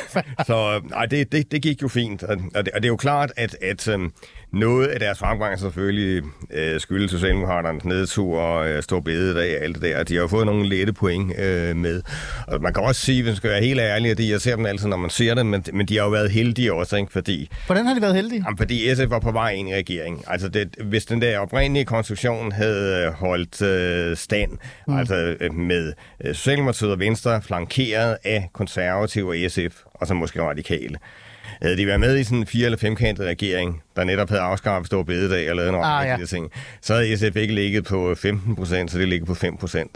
[0.48, 2.24] så nej, det, det, det gik jo fint.
[2.24, 4.14] Og, og, det, og det er jo klart, at, at um,
[4.54, 9.64] noget af deres fremgang er selvfølgelig øh, skyldes Socialdemokraternes nedtur og øh, stor bededag og
[9.64, 10.04] alt det der.
[10.04, 12.02] De har jo fået nogle lette point øh, med.
[12.48, 14.56] Og man kan også sige, hvis man skal være helt ærlig, at det, jeg ser
[14.56, 17.12] dem altid, når man ser dem, men, men de har jo været heldige også, ikke?
[17.12, 18.44] fordi Hvordan har de været heldige?
[18.46, 20.24] Jamen, fordi SF var på vej ind i regeringen.
[20.28, 24.52] Altså, det, hvis den der oprindelige konstruktion havde øh, holdt øh, stand,
[24.88, 24.98] mm.
[24.98, 25.94] altså øh, med
[26.26, 30.98] øh, Socialdemokratiet og Venstre flankeret af konservative og SF, og så måske radikale,
[31.62, 34.88] havde de været med i sådan en fire- eller femkantet regering, der netop havde afskaffet
[34.88, 36.18] stor bededag og lavet en Ah, ja.
[36.18, 36.52] de ting,
[36.82, 39.92] så havde SF ikke ligget på 15 procent, så det ligger på 5 procent.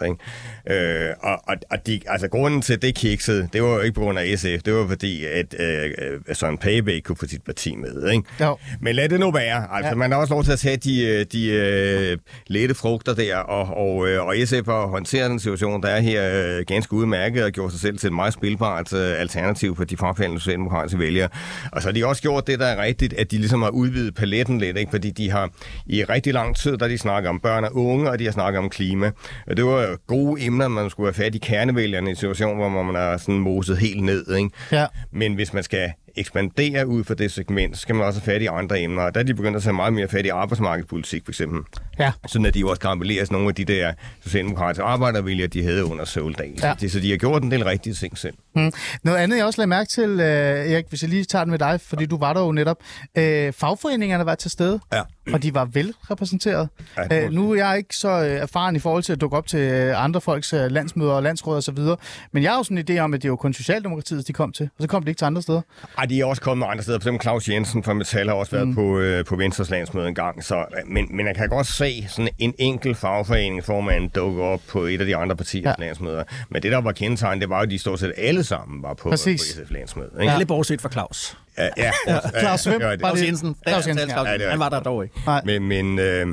[0.69, 3.93] Øh, og og, og de, altså, grunden til, at det kiksede, det var jo ikke
[3.95, 5.91] på grund af SF, det var fordi, at øh,
[6.29, 8.09] øh, Søren Pape ikke kunne få sit parti med.
[8.11, 8.23] Ikke?
[8.41, 8.57] Jo.
[8.81, 9.67] Men lad det nu være.
[9.71, 9.95] Altså, Ja.
[9.95, 13.77] man har også lov til at tage de, øh, de øh, lette frugter der, og,
[13.77, 17.51] og, øh, og SF har håndteret den situation, der er her øh, ganske udmærket, og
[17.51, 21.29] gjort sig selv til et meget spilbart øh, alternativ for de frafaldende socialdemokratiske vælgere.
[21.71, 24.15] Og så har de også gjort det, der er rigtigt, at de ligesom har udvidet
[24.15, 24.91] paletten lidt, ikke?
[24.91, 25.49] fordi de har
[25.85, 28.59] i rigtig lang tid, der de snakker om børn og unge, og de har snakket
[28.59, 29.11] om klima.
[29.47, 32.83] Og det var gode emner, man skulle have fat i kernevælgerne i en situation, hvor
[32.83, 34.35] man er sådan moset helt ned.
[34.35, 34.49] Ikke?
[34.71, 34.85] Ja.
[35.11, 38.41] Men hvis man skal ekspandere ud for det segment, så skal man også have fat
[38.41, 39.01] i andre emner.
[39.01, 41.61] Og der er de begyndt at tage meget mere fat i arbejdsmarkedspolitik, for eksempel.
[41.99, 42.11] Ja.
[42.27, 45.85] Sådan at de jo også kan appellere nogle af de der socialdemokratiske arbejdervælgere, de havde
[45.85, 46.51] under Søvldal.
[46.63, 46.73] Ja.
[46.81, 46.87] Ja.
[46.87, 48.33] Så, de, har gjort en del rigtige ting selv.
[48.55, 48.71] Mm.
[49.03, 51.59] Noget andet, jeg også lagde mærke til, øh, Erik, hvis jeg lige tager den med
[51.59, 52.77] dig, fordi du var der jo netop.
[53.17, 55.01] Øh, fagforeningerne var til stede, Ja.
[55.33, 56.69] og de var velrepræsenteret.
[56.97, 59.37] Ja, det øh, nu er jeg ikke så øh, erfaren i forhold til at dukke
[59.37, 61.97] op til øh, andre folks øh, landsmøder og landsråd og så videre,
[62.31, 64.51] men jeg har jo sådan en idé om, at det var kun Socialdemokratiet, de kom
[64.51, 65.61] til, og så kom de ikke til andre steder.
[65.97, 66.97] Ej, de er også kommet andre steder.
[66.99, 68.75] For eksempel Claus Jensen fra Metal har også været mm.
[68.75, 70.43] på, øh, på Venstres landsmøde en gang.
[70.43, 74.99] Så, men, men jeg kan godt se sådan en enkelt fagforeningsformand dukke op på et
[74.99, 75.69] af de andre partiers Ja.
[75.79, 75.85] ja.
[75.85, 76.23] landsmøder.
[76.49, 78.93] Men det, der var kendetegn, det var jo, at de stort set alle sammen var
[78.93, 79.41] på, på Præcis.
[79.41, 80.09] SF landsmøde.
[80.15, 80.21] Ja.
[80.21, 80.33] Ikke?
[80.33, 81.37] Alle bortset fra Claus.
[81.57, 83.55] Ja, ja, ja, Claus Svend Claus Jensen.
[83.67, 84.31] Claus Jensen, ja.
[84.31, 85.15] Ja, Han var der dog ikke.
[85.25, 85.41] Nej.
[85.45, 86.27] Men, men øh,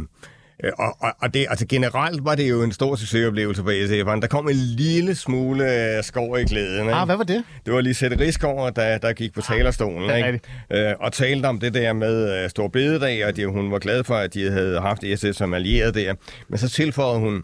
[0.79, 4.20] og, og, og det, altså generelt var det jo en stor succesoplevelse på SF'eren.
[4.20, 6.81] Der kom en lille smule øh, skov i glæden.
[6.81, 6.94] Ikke?
[6.94, 7.44] Ah, hvad var det?
[7.66, 10.40] Det var lige Sætte Rigsgaard, der, der gik på talerstolen det er ikke?
[10.70, 14.05] Øh, og talte om det der med øh, Stor Bededag, og det, hun var glad
[14.05, 16.14] for, at de havde haft SF som allieret der.
[16.48, 17.42] Men så tilføjede hun,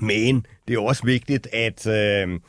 [0.00, 2.40] men det er også vigtigt, at, øh,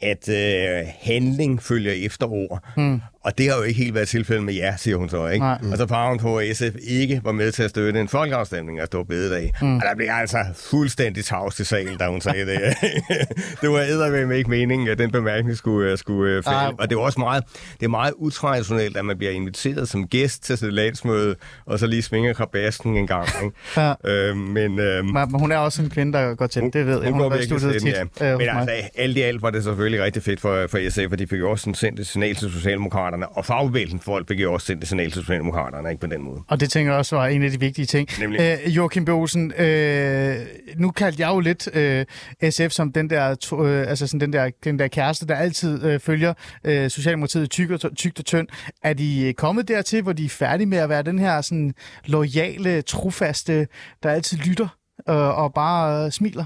[0.00, 2.64] at øh, handling følger efter ord.
[2.76, 3.00] Mm.
[3.26, 5.44] Og det har jo ikke helt været tilfældet med jer, siger hun så, ikke?
[5.44, 5.58] Nej.
[5.72, 8.80] Og så peger hun på, at SF ikke var med til at støtte en folkeafstemning
[8.80, 9.52] af Stor Bededag.
[9.62, 9.76] Mm.
[9.76, 12.60] Og der blev altså fuldstændig tavs til salen, da hun sagde det.
[13.60, 16.58] det var eddermame ikke meningen, at den bemærkning skulle, skulle øh, falde.
[16.58, 16.72] Ej.
[16.78, 17.44] Og det er også meget,
[17.80, 21.34] det er meget utraditionelt, at man bliver inviteret som gæst til sit landsmøde,
[21.66, 23.28] og så lige svinger krabasken en gang.
[23.44, 23.56] Ikke?
[23.76, 23.94] Ja.
[24.04, 27.02] Øh, men, øh, Men hun er også en kvinde, der går til det, det ved
[27.02, 27.04] jeg.
[27.04, 27.94] hun Hun har været i studiet tit.
[28.20, 28.32] ja.
[28.32, 31.16] øh, Men altså, alt i alt var det selvfølgelig rigtig fedt for, for SF, for
[31.16, 34.52] de fik jo også sådan sendt et signal til Socialdemokraterne, og fagbevægelsen folk fik jo
[34.52, 36.40] også sendt et signal til Socialdemokraterne, ikke på den måde.
[36.48, 38.08] Og det tænker jeg også var en af de vigtige ting.
[38.20, 38.40] Nemlig.
[38.40, 39.08] Øh, Joachim B.
[39.08, 40.36] Olsen, øh,
[40.76, 42.04] nu kaldte jeg jo lidt øh,
[42.50, 45.84] SF som den der, to- øh, altså sådan den der, den der kæreste, der altid
[45.84, 48.48] øh, følger øh, Socialdemokratiet tyk og, tykt og tynd.
[48.82, 51.74] Er de kommet dertil, hvor de er færdige med at være den her sådan
[52.06, 53.66] loyale, trofaste,
[54.02, 54.68] der altid lytter
[55.08, 56.44] øh, og bare øh, smiler?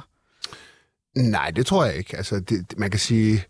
[1.17, 2.17] Nej, det tror jeg ikke.
[2.17, 3.43] Altså, det- man kan sige,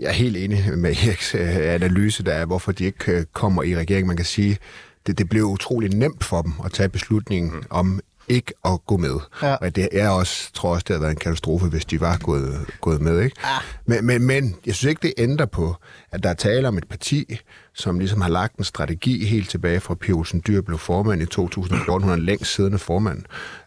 [0.00, 3.62] jeg er helt enig med Eriks øh, analyse, der er, hvorfor de ikke øh, kommer
[3.62, 4.06] i regering.
[4.06, 4.58] Man kan sige,
[5.06, 7.62] det, det blev utrolig nemt for dem at tage beslutningen mm.
[7.70, 9.16] om ikke at gå med.
[9.42, 9.54] Ja.
[9.54, 12.66] Og det er også, tror også, det havde været en katastrofe, hvis de var gået,
[12.80, 13.20] gået med.
[13.20, 13.36] Ikke?
[13.42, 13.62] Ah.
[13.86, 15.76] Men, men, men jeg synes ikke, det ændrer på,
[16.12, 17.40] at der er tale om et parti,
[17.74, 21.26] som ligesom har lagt en strategi helt tilbage fra Pia Olsen Dyr blev formand i
[21.26, 22.08] 2014.
[22.08, 23.22] Hun er længst siddende formand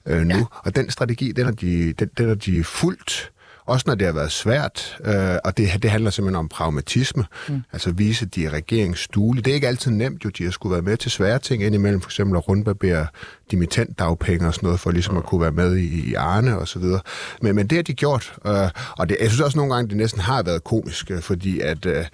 [0.05, 0.35] øh, nu.
[0.35, 0.43] Ja.
[0.51, 3.31] Og den strategi, den har de, den, den har de fulgt
[3.65, 7.61] også når det har været svært, øh, og det, det handler simpelthen om pragmatisme, mm.
[7.73, 9.43] altså vise, at de er regeringsduelige.
[9.43, 12.01] Det er ikke altid nemt jo, de har skulle være med til svære ting indimellem,
[12.01, 13.07] for eksempel at rundbarbere
[13.51, 16.79] dimittentdagpenge og sådan noget, for ligesom at kunne være med i, i Arne og så
[16.79, 17.01] videre.
[17.41, 19.97] Men, men det har de gjort, øh, og det, jeg synes også nogle gange, det
[19.97, 22.05] næsten har været komisk, øh, fordi at, øh,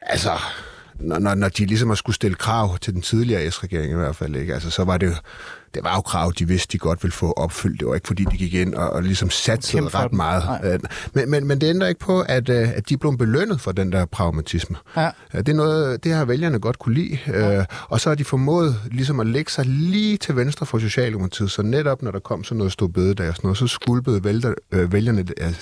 [0.00, 0.30] altså,
[1.00, 4.16] når, når, når de ligesom har skulle stille krav til den tidligere S-regering i hvert
[4.16, 4.54] fald, ikke?
[4.54, 5.14] Altså, så var det jo,
[5.74, 7.80] det var jo krav, de vidste, de godt ville få opfyldt.
[7.80, 10.44] Det var ikke, fordi de gik ind og, og ligesom satsede Kæmpe ret meget.
[10.44, 10.72] Nej.
[10.72, 10.80] Øh,
[11.14, 13.92] Men, men, men det ændrer ikke på, at, øh, at de blev belønnet for den
[13.92, 14.76] der pragmatisme.
[14.96, 15.06] Ja.
[15.06, 17.18] Øh, Det, er noget, det har vælgerne godt kunne lide.
[17.26, 17.64] Ja.
[17.88, 21.50] Og så har de formået ligesom at lægge sig lige til venstre for Socialdemokratiet.
[21.50, 24.54] Så netop når der kom sådan noget stå bededag og sådan noget, så skulpede vælter,
[24.72, 25.54] øh, vælgerne øh,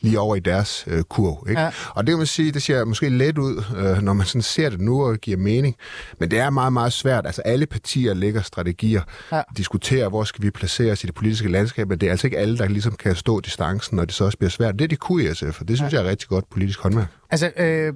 [0.00, 1.46] lige over i deres øh, kurv.
[1.48, 1.60] Ikke?
[1.60, 1.70] Ja.
[1.90, 4.68] Og det vil man sige, det ser måske let ud, øh, når man sådan ser
[4.70, 5.76] det nu og giver mening.
[6.20, 7.26] Men det er meget, meget svært.
[7.26, 9.02] Altså alle partier lægger strategier,
[9.32, 9.42] Ja.
[9.56, 9.62] Ja.
[9.62, 12.38] diskuterer, hvor skal vi placere os i det politiske landskab, men det er altså ikke
[12.38, 14.74] alle, der ligesom kan stå distancen, når det så også bliver svært.
[14.74, 15.98] Det er de kunne i SF, og det synes ja.
[15.98, 17.06] jeg er rigtig godt politisk håndværk.
[17.30, 17.94] Altså, øh,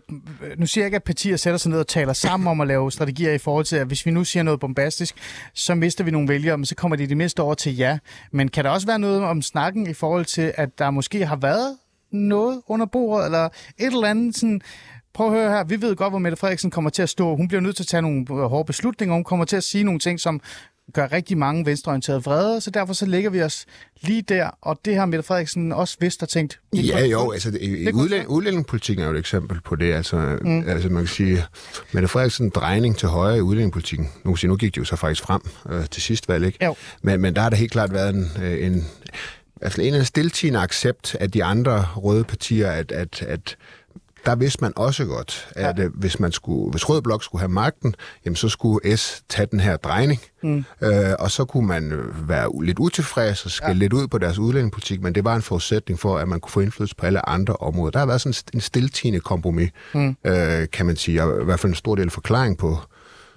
[0.56, 2.92] nu siger jeg ikke, at partier sætter sig ned og taler sammen om at lave
[2.92, 5.14] strategier i forhold til, at hvis vi nu siger noget bombastisk,
[5.54, 7.98] så mister vi nogle vælgere, men så kommer de det mindste over til ja.
[8.32, 11.36] Men kan der også være noget om snakken i forhold til, at der måske har
[11.36, 11.76] været
[12.12, 14.60] noget under bordet, eller et eller andet sådan...
[15.14, 17.36] Prøv at høre her, vi ved godt, hvor Mette Frederiksen kommer til at stå.
[17.36, 19.14] Hun bliver nødt til at tage nogle hårde beslutninger.
[19.14, 20.40] Hun kommer til at sige nogle ting, som
[20.92, 23.66] gør rigtig mange venstreorienterede vrede, så derfor så lægger vi os
[24.02, 26.60] lige der, og det har Mette Frederiksen også vidst og tænkt.
[26.72, 29.92] det Ja, kunne- jo, altså det, det udlænd, udlændingepolitikken er jo et eksempel på det.
[29.92, 30.68] Altså, mm.
[30.68, 31.44] altså man kan sige,
[31.92, 34.08] Mette Frederiksen drejning til højre i udlændingepolitikken.
[34.24, 36.64] Nu, kan sige, nu gik det jo så faktisk frem øh, til sidst valg, ikke?
[36.64, 36.74] Jo.
[37.02, 38.86] Men, men der har der helt klart været en, øh, en,
[39.62, 43.56] altså en eller anden stiltigende accept af de andre røde partier, at, at, at
[44.26, 45.88] der vidste man også godt, at ja.
[45.88, 49.60] hvis, man skulle, hvis Rød Blok skulle have magten, jamen så skulle S tage den
[49.60, 50.64] her drejning, mm.
[50.80, 53.78] øh, og så kunne man øh, være lidt utilfreds og skælde ja.
[53.78, 56.60] lidt ud på deres udlændingepolitik, men det var en forudsætning for, at man kunne få
[56.60, 57.90] indflydelse på alle andre områder.
[57.90, 60.16] Der har været sådan en st- en stiltigende kompromis, mm.
[60.24, 62.78] øh, kan man sige, og i hvert fald en stor del forklaring på,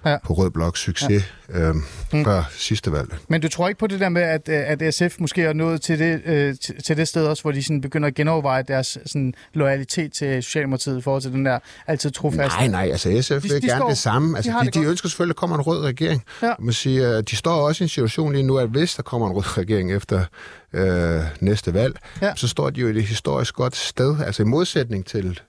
[0.04, 0.16] Ja.
[0.24, 1.60] på Rød Bloks succes ja.
[1.68, 2.24] øh, mm.
[2.24, 3.14] før sidste valg.
[3.28, 5.82] Men du tror ikke på det der med, at, øh, at SF måske er nået
[5.82, 9.34] til det, øh, til, det sted også, hvor de sådan begynder at genoverveje deres sådan,
[9.54, 12.56] loyalitet til Socialdemokratiet i forhold til den der altid trofaste?
[12.58, 14.36] Nej, nej, altså SF De- vil de gerne står- det samme.
[14.36, 14.88] Altså, de de, det de, godt.
[14.90, 16.22] ønsker selvfølgelig, at der kommer en rød regering.
[16.42, 16.52] Ja.
[16.58, 19.32] Man siger, de står også i en situation lige nu, at hvis der kommer en
[19.36, 20.24] rød regering efter
[20.72, 22.32] øh, næste valg, Ja.
[22.36, 24.16] så står de jo i et historisk godt sted.
[24.26, 25.40] Altså i modsætning til,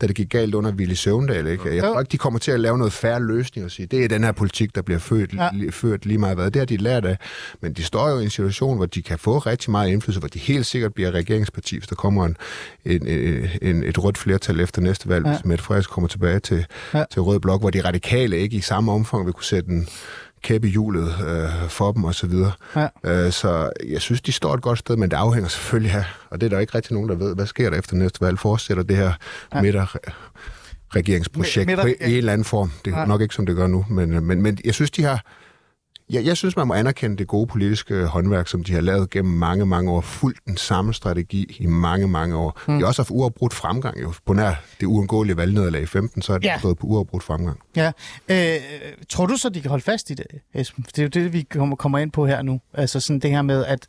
[0.00, 1.46] da det gik galt under Willy Søvndal.
[1.46, 1.74] Ikke?
[1.74, 4.08] Jeg tror ikke, de kommer til at lave noget færre løsning og sige, det er
[4.08, 5.48] den her politik, der bliver født, Ja.
[5.52, 6.50] li, ført lige meget hvad.
[6.50, 7.16] Det har de lært af.
[7.60, 10.28] Men de står jo i en situation, hvor de kan få rigtig meget indflydelse, hvor
[10.28, 12.36] de helt sikkert bliver regeringsparti, hvis der kommer en,
[12.84, 13.06] en,
[13.62, 15.32] en, et rødt flertal efter næste valg, Ja.
[15.32, 17.04] hvis Mette Frederiksen kommer tilbage til, ja.
[17.12, 19.88] til Rød Blok, hvor de radikale ikke i samme omfang vil kunne sætte en
[20.42, 22.52] kæppe i hjulet øh, for dem og så videre.
[22.76, 22.88] Ja.
[23.04, 26.40] Øh, så jeg synes, de står et godt sted, men det afhænger selvfølgelig af, og
[26.40, 28.38] det er der ikke rigtig nogen, der ved, hvad sker der efter næste valg?
[28.38, 29.12] Fortsætter det her
[29.54, 29.62] Ja.
[29.64, 29.84] ja.
[30.96, 32.72] regeringsprojekt Midter- på en eller anden form?
[32.84, 33.04] Det er Ja.
[33.04, 35.24] nok ikke, som det gør nu, men, men, men jeg synes, de har
[36.10, 39.32] jeg, jeg synes, man må anerkende det gode politiske håndværk, som de har lavet gennem
[39.34, 40.00] mange, mange år.
[40.00, 42.60] Fuldt den samme strategi i mange, mange år.
[42.68, 42.74] Mm.
[42.74, 44.00] De har også haft uafbrudt fremgang.
[44.02, 44.12] Jo.
[44.26, 46.52] På nær det uundgåelige valgnederlag i 15, så er det Ja.
[46.52, 46.58] ja.
[46.58, 47.58] stået på uafbrudt fremgang.
[47.76, 47.92] Ja.
[48.28, 48.56] Øh,
[49.08, 50.84] tror du så, de kan holde fast i det, Esben?
[50.88, 52.60] Det er jo det, vi kommer, kommer ind på her nu.
[52.74, 53.86] Altså sådan det her med, at...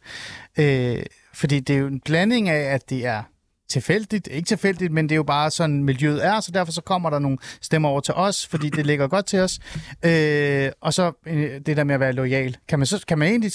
[0.59, 1.03] Øh,
[1.33, 3.23] fordi det er jo en blanding af, at det er
[3.71, 4.27] tilfældigt.
[4.27, 7.19] Ikke tilfældigt, men det er jo bare sådan, miljøet er, så derfor så kommer der
[7.19, 9.59] nogle stemmer over til os, fordi det ligger godt til os.
[10.05, 12.57] Øh, og så øh, det der med at være lojal.
[12.67, 13.51] Kan man, så, kan man egentlig...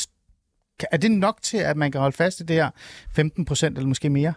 [0.92, 2.70] Er det nok til, at man kan holde fast i det her
[3.14, 4.34] 15 procent eller måske mere?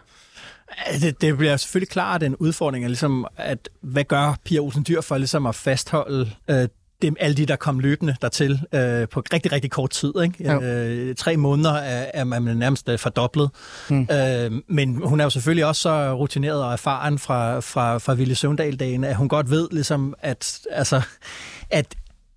[1.00, 5.00] Det, det bliver selvfølgelig klart en udfordring, at, ligesom, at hvad gør Pia Olsen Dyr
[5.00, 6.68] for ligesom at fastholde øh,
[7.02, 10.12] dem, alle de, der kom løbende dertil øh, på rigtig, rigtig kort tid.
[10.22, 10.52] Ikke?
[10.62, 13.50] Øh, tre måneder er, er man nærmest øh, fordoblet.
[13.90, 14.08] Mm.
[14.12, 18.34] Øh, men hun er jo selvfølgelig også så rutineret og erfaren fra, fra, fra Ville
[18.34, 21.02] Søvndal-dagen, at hun godt ved, ligesom, at, altså,
[21.70, 21.94] at,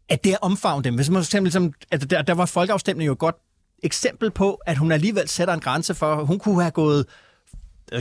[0.09, 0.95] at det er omfavnet dem.
[0.95, 3.35] Hvis man eksempel, ligesom, at der, der var folkeafstemning jo godt
[3.83, 7.05] eksempel på, at hun alligevel sætter en grænse for, hun kunne have gået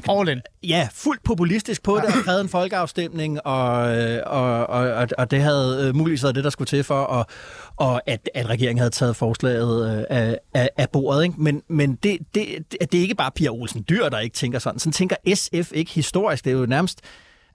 [0.08, 0.40] All in.
[0.62, 3.72] Ja, fuldt populistisk på det, og havde en folkeafstemning, og,
[4.26, 7.26] og, og, og det havde øh, muligvis været det, der skulle til for, og,
[7.76, 11.22] og at, at regeringen havde taget forslaget øh, af, af, af bordet.
[11.24, 11.34] Ikke?
[11.38, 14.58] Men, men det, det, det, det er ikke bare Pia Olsen Dyr, der ikke tænker
[14.58, 14.78] sådan.
[14.78, 16.44] Sådan tænker SF ikke historisk.
[16.44, 17.00] Det er jo nærmest...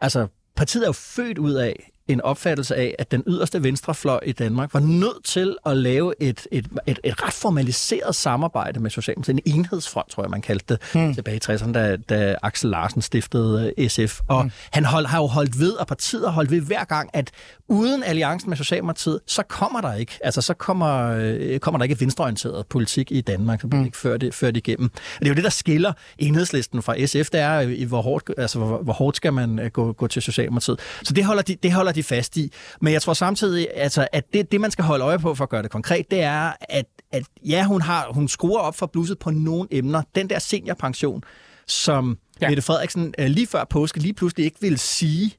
[0.01, 4.31] Altså, partiet er jo født ud af en opfattelse af, at den yderste venstrefløj i
[4.31, 9.41] Danmark var nødt til at lave et, et, et, et ret formaliseret samarbejde med Socialdemokratiet.
[9.45, 11.13] En enhedsfront, tror jeg, man kaldte det hmm.
[11.13, 14.19] tilbage i 60'erne, da, da Axel Larsen stiftede øh, SF.
[14.27, 14.51] Og hmm.
[14.71, 17.31] han hold, har jo holdt ved, og partiet har holdt ved hver gang, at
[17.67, 22.01] uden alliancen med Socialdemokratiet, så kommer der ikke, altså så kommer, øh, kommer der ikke
[22.01, 23.85] venstreorienteret politik i Danmark, så bliver hmm.
[23.85, 24.89] ikke ført, ført igennem.
[24.93, 28.29] Og det er jo det, der skiller enhedslisten fra SF, det er, i hvor hårdt,
[28.37, 30.79] altså, hvor, hvor hårdt skal man øh, gå, gå til Socialdemokratiet.
[31.03, 32.51] Så det holder de, det holder de fast i.
[32.81, 35.49] Men jeg tror samtidig, altså, at det, det, man skal holde øje på for at
[35.49, 39.19] gøre det konkret, det er, at, at ja, hun, har, hun skruer op for blusset
[39.19, 40.01] på nogle emner.
[40.15, 41.23] Den der seniorpension,
[41.67, 42.49] som ja.
[42.49, 45.33] Mette Frederiksen øh, lige før påske lige pludselig ikke vil sige,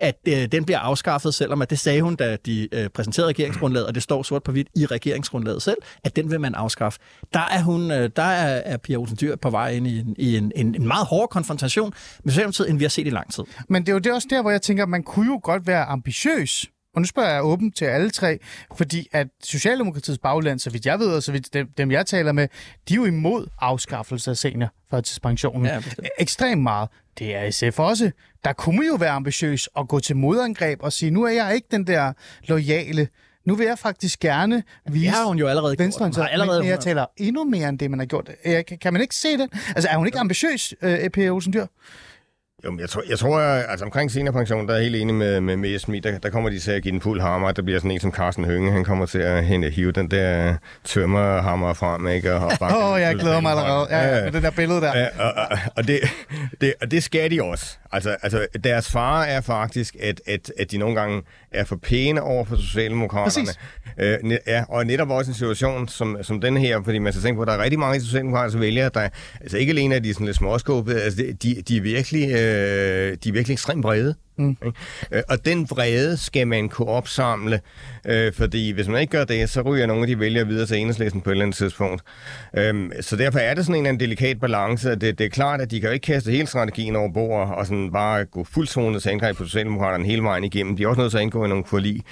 [0.00, 3.86] at øh, den bliver afskaffet, selvom at det sagde hun, da de øh, præsenterede regeringsgrundlaget,
[3.86, 6.98] og det står sort på hvidt i regeringsgrundlaget selv, at den vil man afskaffe.
[7.34, 10.14] Der er hun, øh, der er, er Pia Olsen Dyr på vej ind i en,
[10.18, 11.92] i en, en, en meget hård konfrontation
[12.24, 13.44] med Socialdemokratiet, end vi har set i lang tid.
[13.68, 15.66] Men det er jo det også der, hvor jeg tænker, at man kunne jo godt
[15.66, 16.66] være ambitiøs
[16.98, 18.38] og nu spørger jeg åbent til alle tre,
[18.76, 22.32] fordi at Socialdemokratiets bagland, så vidt jeg ved, og så vidt dem, dem jeg taler
[22.32, 22.48] med,
[22.88, 25.66] de er jo imod afskaffelse af seniorførtidspensionen.
[25.66, 25.80] Ja,
[26.18, 26.88] Ekstremt meget.
[27.18, 28.10] Det er SF også.
[28.44, 31.68] Der kunne jo være ambitiøs og gå til modangreb og sige, nu er jeg ikke
[31.70, 32.12] den der
[32.48, 33.08] lojale
[33.44, 35.06] nu vil jeg faktisk gerne vise...
[35.06, 36.16] Det har hun jo allerede gjort.
[36.16, 38.30] Har allerede men jeg taler endnu mere end det, man har gjort.
[38.80, 39.48] Kan man ikke se det?
[39.76, 41.18] Altså, er hun ikke ambitiøs, øh, P.
[41.18, 41.66] Olsen Dyr?
[42.64, 45.56] Jo, jeg tror, jeg tror altså omkring seniorpension, der er jeg helt enig med, med,
[45.56, 47.90] med Esmi, der, der kommer de til at give den fuld hammer, der bliver sådan
[47.90, 52.34] en som Carsten Hønge, han kommer til at hente, hive den der tømmerhammer frem, ikke?
[52.36, 54.98] Åh, oh, jeg glæder mig allerede, ja, ja, med det der billede der.
[54.98, 56.00] Ja, og, og, og, det,
[56.60, 57.78] det, og det skal de også.
[57.92, 62.22] Altså, altså deres far er faktisk, at, at, at de nogle gange er for pæne
[62.22, 63.48] over for Socialdemokraterne.
[63.98, 67.36] Øh, ja, og netop også en situation som, som den her, fordi man skal tænke
[67.36, 69.08] på, at der er rigtig mange socialdemokratiske vælgere, der
[69.40, 72.47] altså ikke alene er de sådan lidt småskåbede, altså de, de, er virkelig, øh,
[73.24, 74.14] de er virkelig ekstremt brede.
[74.38, 74.56] Mm.
[75.12, 77.60] Øh, og den vrede skal man kunne opsamle,
[78.06, 80.78] øh, fordi hvis man ikke gør det, så ryger nogle af de vælgere videre til
[80.78, 82.02] enhedslisten på et eller andet tidspunkt.
[82.56, 84.90] Øhm, så derfor er det sådan en anden delikat balance.
[84.90, 87.66] Det, det er klart, at de kan jo ikke kaste hele strategien over bord og
[87.66, 90.76] sådan bare gå fuldtonet til angreb på Socialdemokraterne hele vejen igennem.
[90.76, 92.02] De er også nødt til at indgå i nogle forlig.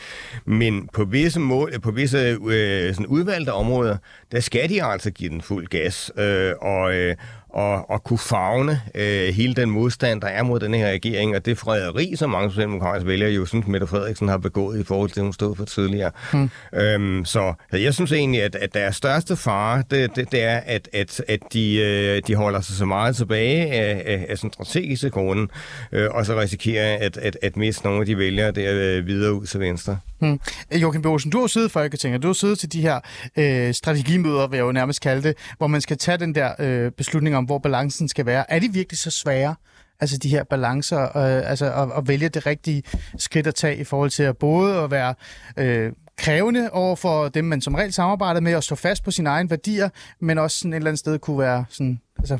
[0.44, 3.96] Men på visse, mål, på visse øh, sådan udvalgte områder,
[4.32, 6.10] der skal de altså give den fuld gas.
[6.18, 7.14] Øh, og, øh,
[7.56, 11.46] og, og kunne fagne øh, hele den modstand, der er mod den her regering, og
[11.46, 15.22] det frederi, som mange socialdemokratiske vælgere jo synes, Mette Frederiksen har begået i forhold til
[15.22, 16.10] hun stod for tidligere.
[16.32, 16.50] Hmm.
[16.74, 20.88] Øhm, så jeg synes egentlig, at, at deres største fare, det, det, det er, at,
[20.92, 25.10] at, at de, øh, de holder sig så meget tilbage af, af, af sådan strategiske
[25.10, 25.48] grunde,
[25.92, 29.34] øh, og så risikerer at, at, at miste nogle af de vælgere der øh, videre
[29.34, 29.98] ud til venstre.
[30.18, 30.40] Hmm.
[30.72, 33.00] Joachim Bosen, du har siddet i Folketinget, du har siddet til de her
[33.36, 36.90] øh, strategimøder, vil jeg jo nærmest kalde det, hvor man skal tage den der øh,
[36.90, 38.50] beslutning om, hvor balancen skal være.
[38.50, 39.54] Er de virkelig så svære?
[40.00, 42.82] Altså de her balancer, øh, altså at, at vælge det rigtige
[43.18, 45.14] skridt at tage i forhold til at både at være
[45.56, 49.28] øh, krævende over for dem, man som regel samarbejder med, og stå fast på sine
[49.30, 49.88] egne værdier,
[50.20, 52.38] men også sådan et eller andet sted kunne være sådan, altså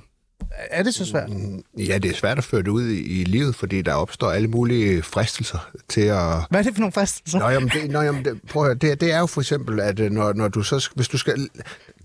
[0.71, 1.31] er det så svært?
[1.31, 4.31] Mm, ja, det er svært at føre det ud i, i livet, fordi der opstår
[4.31, 6.19] alle mulige fristelser til at...
[6.51, 7.39] Hvad er det for nogle fristelser?
[7.39, 9.81] Nå, jamen, det, nå, jamen, det, prøv at høre, det, det er jo for eksempel,
[9.81, 11.49] at øh, når, når du så, hvis du skal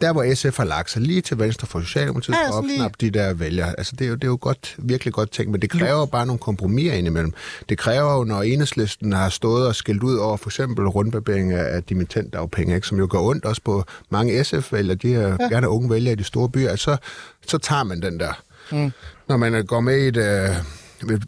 [0.02, 2.98] der hvor SF har lagt sig lige til venstre for Socialdemokratiet ja, for at opsnappe
[3.02, 5.62] de der vælgere, altså det er jo, det er jo godt, virkelig godt tænkt, men
[5.62, 7.34] det kræver jo bare nogle kompromiser indimellem.
[7.70, 11.84] Det kræver jo, når enhedslisten har stået og skældt ud over for eksempel rundbarbering af
[11.84, 15.48] dimittentdagpenge, ikke, som jo gør ondt også på mange SF-vælgere, de her ja.
[15.48, 16.98] gerne unge vælgere i de store byer, altså, så
[17.48, 18.44] tager man den der.
[18.72, 18.92] Mm.
[19.28, 20.18] Når man går med i et...
[20.18, 20.56] Øh,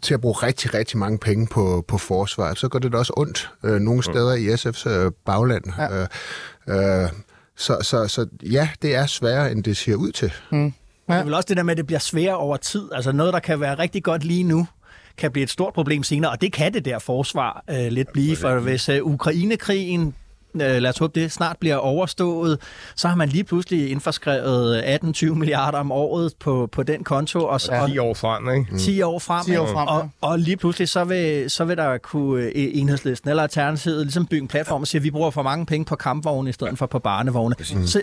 [0.02, 3.12] til at bruge rigtig, rigtig mange penge på, på forsvar, så går det da også
[3.16, 4.02] ondt øh, nogle mm.
[4.02, 5.64] steder i SF's øh, bagland.
[5.78, 6.00] Ja.
[6.00, 7.08] Øh, øh,
[7.56, 10.32] så, så, så ja, det er sværere, end det ser ud til.
[10.50, 10.72] Mm.
[11.06, 12.88] Det er vel også det der med, at det bliver sværere over tid.
[12.92, 14.66] Altså noget, der kan være rigtig godt lige nu,
[15.16, 18.36] kan blive et stort problem senere, og det kan det der forsvar øh, lidt blive,
[18.36, 20.12] for hvis øh, Ukrainekrigen øh,
[20.54, 22.60] lad os håbe det, snart bliver overstået,
[22.96, 27.38] så har man lige pludselig indforskrevet 18-20 milliarder om året på, på den konto.
[27.38, 28.78] Og, og 10 år frem, ikke?
[28.78, 31.98] 10 år frem, 10 år frem og, og lige pludselig så vil, så vil der
[31.98, 35.42] kunne øh, enhedslisten eller Alternativet ligesom bygge en platform og sige, at vi bruger for
[35.42, 37.54] mange penge på kampvogne i stedet for på barnevogne.
[37.74, 37.86] Mm.
[37.86, 38.02] Så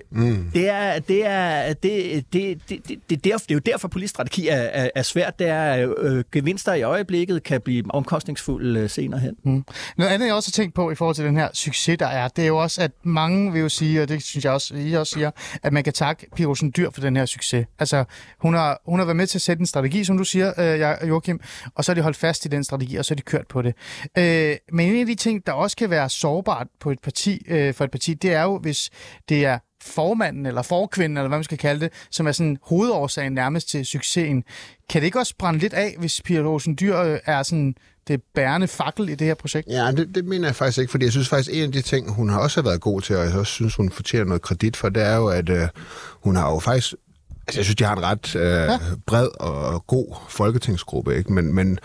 [0.54, 4.14] det er, det er, det, det, det, det, det, det, det er jo derfor, politisk
[4.14, 5.40] strategi er, er, er svært.
[5.40, 9.36] Det er, øh, gevinster i øjeblikket kan blive omkostningsfulde øh, senere hen.
[9.44, 9.66] Mm.
[9.98, 12.28] Noget andet, jeg også har tænkt på i forhold til den her succes, der er,
[12.28, 14.94] det er jo også, at mange vil jo sige, og det synes jeg også, I
[14.94, 15.32] også siger,
[15.64, 17.66] at man kan takke Pia Olsen Dyr for den her succes.
[17.80, 18.04] Altså,
[18.40, 20.54] hun har, hun har været med til at sætte en strategi, som du siger,
[21.02, 21.40] øh, Joachim,
[21.76, 23.62] og så har de holdt fast i den strategi, og så har de kørt på
[23.62, 23.76] det.
[24.18, 27.74] Øh, men en af de ting, der også kan være sårbart på et parti, øh,
[27.74, 28.90] for et parti, det er jo, hvis
[29.30, 33.34] det er formanden eller forkvinden, eller hvad man skal kalde det, som er sådan hovedårsagen
[33.34, 34.44] nærmest til succesen.
[34.90, 37.76] Kan det ikke også brænde lidt af, hvis Pia Olsen Dyr øh, er sådan
[38.08, 39.68] det bærende fakkel i det her projekt?
[39.68, 42.14] Ja, det, det mener jeg faktisk ikke, fordi jeg synes faktisk, en af de ting,
[42.14, 44.90] hun har også været god til, og jeg også synes, hun fortjener noget kredit for,
[44.90, 45.68] det er jo, at øh,
[46.24, 46.94] hun har jo faktisk
[47.48, 48.80] Altså, jeg synes, de har en ret øh, ja.
[49.06, 51.34] bred og god folketingsgruppe, ikke?
[51.34, 51.80] Men, men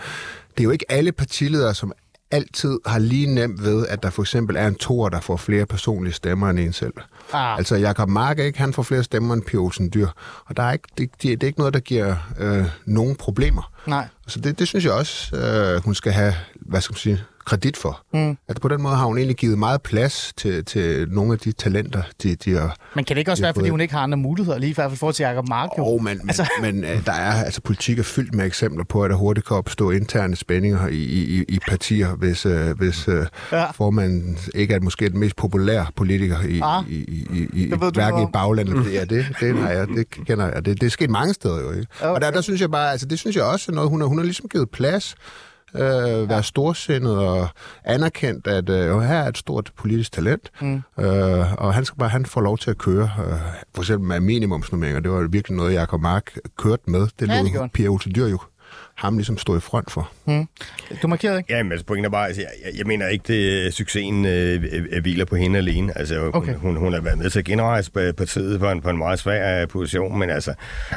[0.49, 1.91] det er jo ikke alle partiledere, som
[2.31, 5.65] altid har lige nemt ved, at der for eksempel er en toer, der får flere
[5.65, 6.93] personlige stemmer end en selv.
[7.33, 7.57] Ah.
[7.57, 8.59] Altså Jakob Mark, ikke?
[8.59, 10.07] han får flere stemmer end Pia Olsen Dyr,
[10.45, 13.71] og der er ikke, det, det, det er ikke noget, der giver øh, nogen problemer.
[13.85, 14.07] Nej.
[14.27, 17.77] Så det, det synes jeg også, øh, hun skal have, hvad skal man sige, kredit
[17.77, 18.01] for.
[18.13, 18.37] Mm.
[18.47, 21.51] Altså på den måde har hun egentlig givet meget plads til, til nogle af de
[21.51, 24.17] talenter, de, de har Men kan det ikke også være, fordi hun ikke har andre
[24.17, 25.69] muligheder, lige i hvert fald for til Jacob Mark?
[25.77, 26.49] Jo, oh, men, altså...
[26.61, 29.57] men, men der er, altså politik er fyldt med eksempler på, at der hurtigt kan
[29.57, 33.71] opstå interne spændinger i, i, i partier, hvis, øh, hvis øh, ja.
[33.71, 36.83] formanden ikke er måske den mest populære politiker i, ah.
[36.89, 38.75] i, i, i, i hverken i baglandet.
[38.75, 38.91] Mm.
[38.91, 40.65] Ja, det, det, nej, jeg, det kender jeg.
[40.65, 41.87] Det, det er sket mange steder jo, ikke?
[42.01, 42.13] Okay.
[42.13, 44.07] Og der, der synes jeg bare, altså det synes jeg også er noget, hun har,
[44.07, 45.15] hun har ligesom givet plads
[45.75, 47.47] øh, være storsindet og
[47.83, 50.81] anerkendt, at øh, her er et stort politisk talent, mm.
[50.99, 53.33] øh, og han skal bare han får lov til at køre, øh,
[53.75, 57.07] for eksempel med minimumsnummeringer, det var virkelig noget, Jacob Mark kørte med.
[57.19, 58.39] Det ja, lå Pia Olsen Dyr jo
[58.97, 60.11] ham ligesom stå i front for.
[60.25, 60.47] Mm.
[61.01, 61.53] Du markerede ikke?
[61.53, 65.25] Ja, men altså pointen er bare, altså, jeg, jeg mener ikke, det succesen øh, hviler
[65.25, 65.97] på hende alene.
[65.97, 66.53] Altså, okay.
[66.53, 69.19] hun, hun, hun har været med til at genrejse partiet på en, på en meget
[69.19, 70.53] svær øh, position, men altså,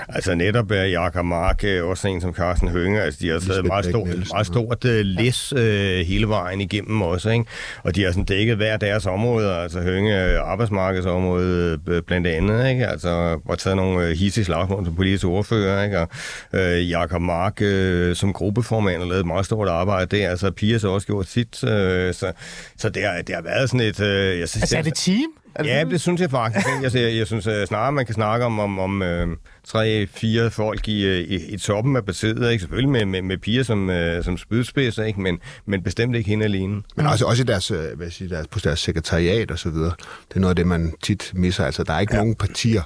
[0.09, 3.67] altså netop uh, Jakob Mark, uh, også en som Carsten Hønge, altså, de har taget
[3.67, 5.61] meget, stor, meget stort uh, læs uh,
[6.07, 7.45] hele vejen igennem også, ikke?
[7.83, 12.87] og de har sådan dækket hver deres område, altså Hønge arbejdsmarkedsområde uh, blandt andet, ikke?
[12.87, 15.99] altså og taget nogle uh, hissige slagsmål som politisk ordfører, ikke?
[15.99, 16.09] og
[16.53, 20.31] uh, Jakob Mark uh, øh, som gruppeformand og lavet et meget stort arbejde der.
[20.31, 21.65] Altså, Pia har også gjort sit.
[21.65, 22.33] Øh, så
[22.77, 24.01] så det, har, det har været sådan et...
[24.01, 25.31] Øh, jeg synes, altså, er det team?
[25.55, 26.67] Er det ja, det synes jeg faktisk.
[26.83, 29.29] Jeg, jeg, jeg synes øh, snarere, man kan snakke om, om, om øh,
[29.67, 32.51] tre, fire folk i, øh, i, i toppen af partiet.
[32.51, 32.61] Ikke?
[32.61, 35.21] Selvfølgelig med, med, med piger som, øh, som spydspids, ikke?
[35.21, 36.83] Men, men bestemt ikke hende alene.
[36.97, 39.93] Men også, også i deres, øh, hvad sige, deres, på deres sekretariat og så videre.
[40.29, 41.65] Det er noget af det, man tit misser.
[41.65, 42.21] Altså, der er ikke ja.
[42.21, 42.83] nogen partier,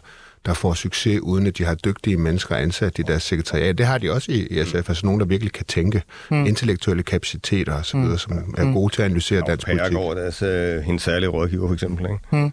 [0.47, 3.79] der får succes, uden at de har dygtige mennesker ansat i deres sekretariat.
[3.79, 6.47] Det har de også i SF, altså nogen, der virkelig kan tænke mm.
[6.47, 8.19] intellektuelle kapaciteter osv., mm.
[8.19, 9.97] som er gode til at analysere og dansk politik.
[9.97, 12.07] Og deres, øh, hendes særlige rådgiver, for eksempel.
[12.07, 12.19] Ikke?
[12.31, 12.53] Mm.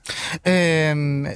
[0.51, 1.27] Øhm,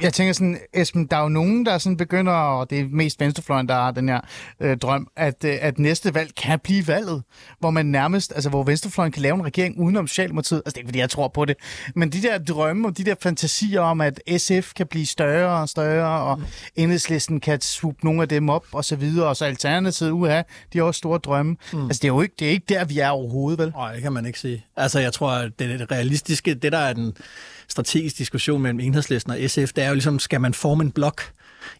[0.00, 3.20] jeg tænker sådan, Esben, der er jo nogen, der sådan begynder, og det er mest
[3.20, 4.20] venstrefløjen, der har den her
[4.60, 7.22] øh, drøm, at, øh, at næste valg kan blive valget,
[7.60, 10.62] hvor man nærmest, altså hvor venstrefløjen kan lave en regering udenom Socialdemokratiet.
[10.66, 11.56] Altså det er ikke, fordi jeg tror på det,
[11.94, 15.68] men de der drømme og de der fantasier om, at SF kan blive større og
[15.68, 16.44] større, og mm.
[16.76, 20.42] enhedslisten kan swoop nogle af dem op og så videre, og så Alternativet, uha,
[20.72, 21.56] de har også store drømme.
[21.72, 21.84] Mm.
[21.84, 23.72] Altså det er jo ikke, det er ikke der, vi er overhovedet, vel?
[23.76, 24.64] Nej, det kan man ikke sige.
[24.76, 27.14] Altså jeg tror, at det realistiske, det der er den
[27.70, 31.22] strategisk diskussion mellem enhedslisten og SF, det er jo ligesom, skal man forme en blok?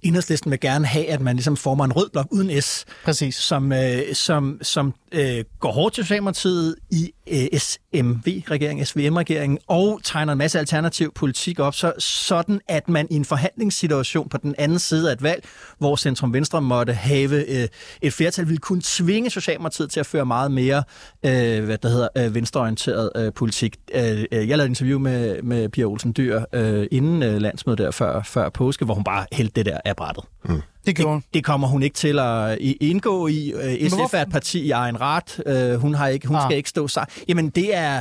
[0.02, 2.84] Enhedslisten vil gerne have, at man ligesom former en rød blok uden S.
[3.04, 3.34] Præcis.
[3.34, 10.32] Som, øh, som, som øh, går hårdt til Socialdemokratiet i Øh, SMV-regeringen, SVM-regeringen, og tegner
[10.32, 14.78] en masse alternativ politik op, så sådan at man i en forhandlingssituation på den anden
[14.78, 15.44] side af et valg,
[15.78, 17.68] hvor Centrum Venstre måtte have øh,
[18.02, 20.82] et flertal, ville kunne tvinge Socialdemokratiet til at føre meget mere
[21.24, 23.76] øh, hvad der hedder, øh, venstreorienteret øh, politik.
[23.94, 27.78] Øh, øh, jeg lavede et interview med, med Pia Olsen Dyr øh, inden øh, landsmødet
[27.78, 30.24] der før, før påske, hvor hun bare hældte det der af brættet.
[30.44, 30.62] Mm.
[30.96, 33.52] Det, det, det kommer hun ikke til at indgå i.
[33.52, 35.42] Øh, SF er et parti i egen ret.
[35.46, 36.42] Øh, hun har ikke, hun ah.
[36.42, 37.06] skal ikke stå sig.
[37.28, 38.00] Jamen det er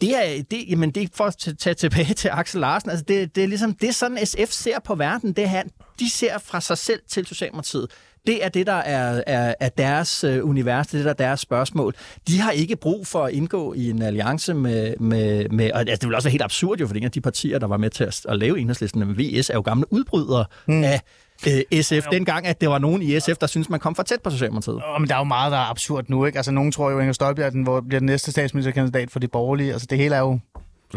[0.00, 2.90] det er, det, jamen det er for at tage tilbage til Axel Larsen.
[2.90, 5.32] Altså det, det er ligesom det, sådan SF ser på verden.
[5.32, 5.62] Det her,
[6.00, 7.86] de ser fra sig selv til Socialdemokratiet.
[8.26, 11.28] Det er det, der er, er, er deres uh, univers, det er det, der er
[11.28, 11.94] deres spørgsmål.
[12.28, 14.94] De har ikke brug for at indgå i en alliance med...
[15.00, 17.66] med, med og altså, det vil også være helt absurd jo, for de partier, der
[17.66, 20.84] var med til at, at lave enhedslisten, VS, er jo gamle udbrydere mm.
[20.84, 21.00] af
[21.46, 24.20] øh, SF dengang, at det var nogen i SF, der synes man kom for tæt
[24.22, 24.76] på Socialdemokratiet.
[24.76, 26.38] Åh, men der er jo meget, der er absurd nu, ikke?
[26.38, 29.28] Altså, nogen tror jo, at Inger Støjberg den, hvor bliver den næste statsministerkandidat for de
[29.28, 29.72] borgerlige.
[29.72, 30.38] Altså, det hele er jo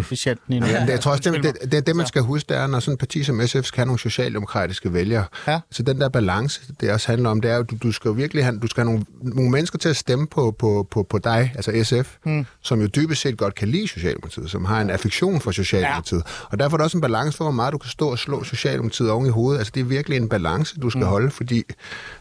[0.02, 0.66] specielt lige nu.
[0.66, 2.80] Ja, det, jeg tror også, det, det, det, det, man skal huske, det er, når
[2.80, 5.26] sådan et parti som SF skal have nogle socialdemokratiske vælgere.
[5.48, 5.60] Ja.
[5.72, 8.14] Så den der balance, det også handler om, det er jo, du, du skal jo
[8.14, 11.18] virkelig have, du skal have nogle, nogle mennesker til at stemme på, på, på, på
[11.18, 12.46] dig, altså SF, mm.
[12.62, 16.24] som jo dybest set godt kan lide Socialdemokratiet, som har en affektion for Socialdemokratiet.
[16.26, 16.46] Ja.
[16.52, 18.44] Og derfor er der også en balance for, hvor meget du kan stå og slå
[18.44, 19.60] Socialdemokratiet oven i hovedet.
[19.60, 21.08] Altså det er virkelig en balance, du skal mm.
[21.08, 21.64] holde, fordi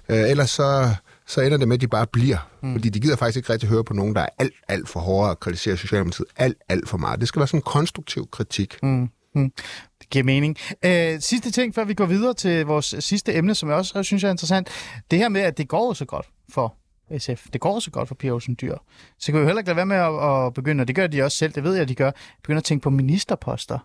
[0.08, 0.94] øh, ellers så
[1.28, 2.50] så ender det med, at de bare bliver.
[2.62, 2.72] Mm.
[2.72, 5.30] Fordi de gider faktisk ikke rigtig høre på nogen, der er alt, alt for hårde
[5.30, 7.20] og kritiserer Socialdemokratiet alt, alt for meget.
[7.20, 8.76] Det skal være sådan en konstruktiv kritik.
[8.82, 9.10] Mm.
[9.34, 9.52] Mm.
[10.00, 10.56] Det giver mening.
[10.84, 14.24] Øh, sidste ting, før vi går videre til vores sidste emne, som jeg også synes
[14.24, 14.68] er interessant.
[15.10, 16.74] Det her med, at det går så godt for
[17.18, 17.46] SF.
[17.52, 18.76] Det går så godt for Pia Olsen Dyr.
[19.18, 21.06] Så kan vi jo heller ikke lade være med at, at begynde, og det gør
[21.06, 22.10] de også selv, det ved jeg, de gør,
[22.42, 23.78] begynde at tænke på ministerposter.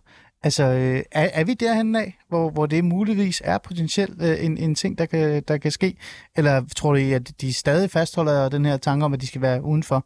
[0.43, 4.57] Altså, øh, er, er vi derhen af, hvor, hvor det muligvis er potentielt øh, en,
[4.57, 5.95] en ting, der kan, der kan ske?
[6.35, 9.63] Eller tror du, at de stadig fastholder den her tanke om, at de skal være
[9.63, 10.05] udenfor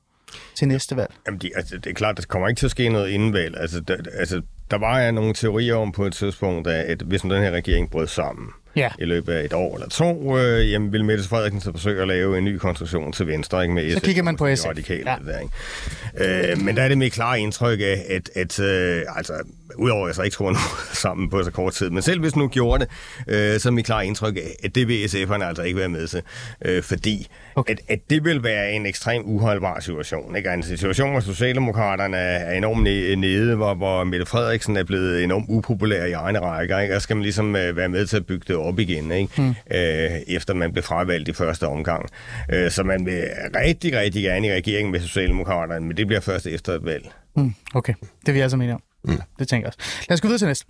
[0.55, 1.13] til næste valg?
[1.27, 3.57] Jamen, de, altså, det er klart, der kommer ikke til at ske noget inden valg.
[3.57, 7.21] Altså, der, altså, der var ja nogle teorier om på et tidspunkt, at, at hvis
[7.21, 8.89] den her regering brød sammen, Ja.
[8.99, 12.07] i løbet af et år eller to, øh, jamen vil Mette Frederiksen så forsøge at
[12.07, 14.65] lave en ny konstruktion til Venstre, ikke med Så SF, kigger man på SF.
[14.67, 15.15] Radikale, Ja.
[15.31, 16.51] der, ikke?
[16.51, 19.33] Øh, men der er det med klare indtryk af, at, at øh, altså,
[19.75, 20.59] udover at jeg så ikke tror noget
[21.03, 22.85] sammen på så kort tid, men selv hvis nu gjorde
[23.27, 25.89] det, øh, så er mit klare indtryk af, at det vil SF'erne altså ikke være
[25.89, 26.21] med til,
[26.65, 27.73] øh, fordi Okay.
[27.73, 30.35] at, at det vil være en ekstrem uholdbar situation.
[30.35, 30.49] Ikke?
[30.53, 35.45] En situation, hvor Socialdemokraterne er enormt ne- nede, hvor, hvor Mette Frederiksen er blevet enormt
[35.49, 36.95] upopulær i egne rækker, ikke?
[36.95, 39.41] og skal man ligesom øh, være med til at bygge det op igen, ikke?
[39.41, 39.49] Mm.
[39.49, 42.09] Øh, efter man blev fravalgt i første omgang.
[42.53, 43.23] Øh, så man vil
[43.55, 47.11] rigtig, rigtig gerne i regeringen med Socialdemokraterne, men det bliver først efter et valg.
[47.35, 47.93] Mm, okay,
[48.25, 48.81] det vil jeg altså mene om.
[49.03, 49.21] Mm.
[49.39, 50.05] Det tænker jeg også.
[50.09, 50.65] Lad os gå videre til næste.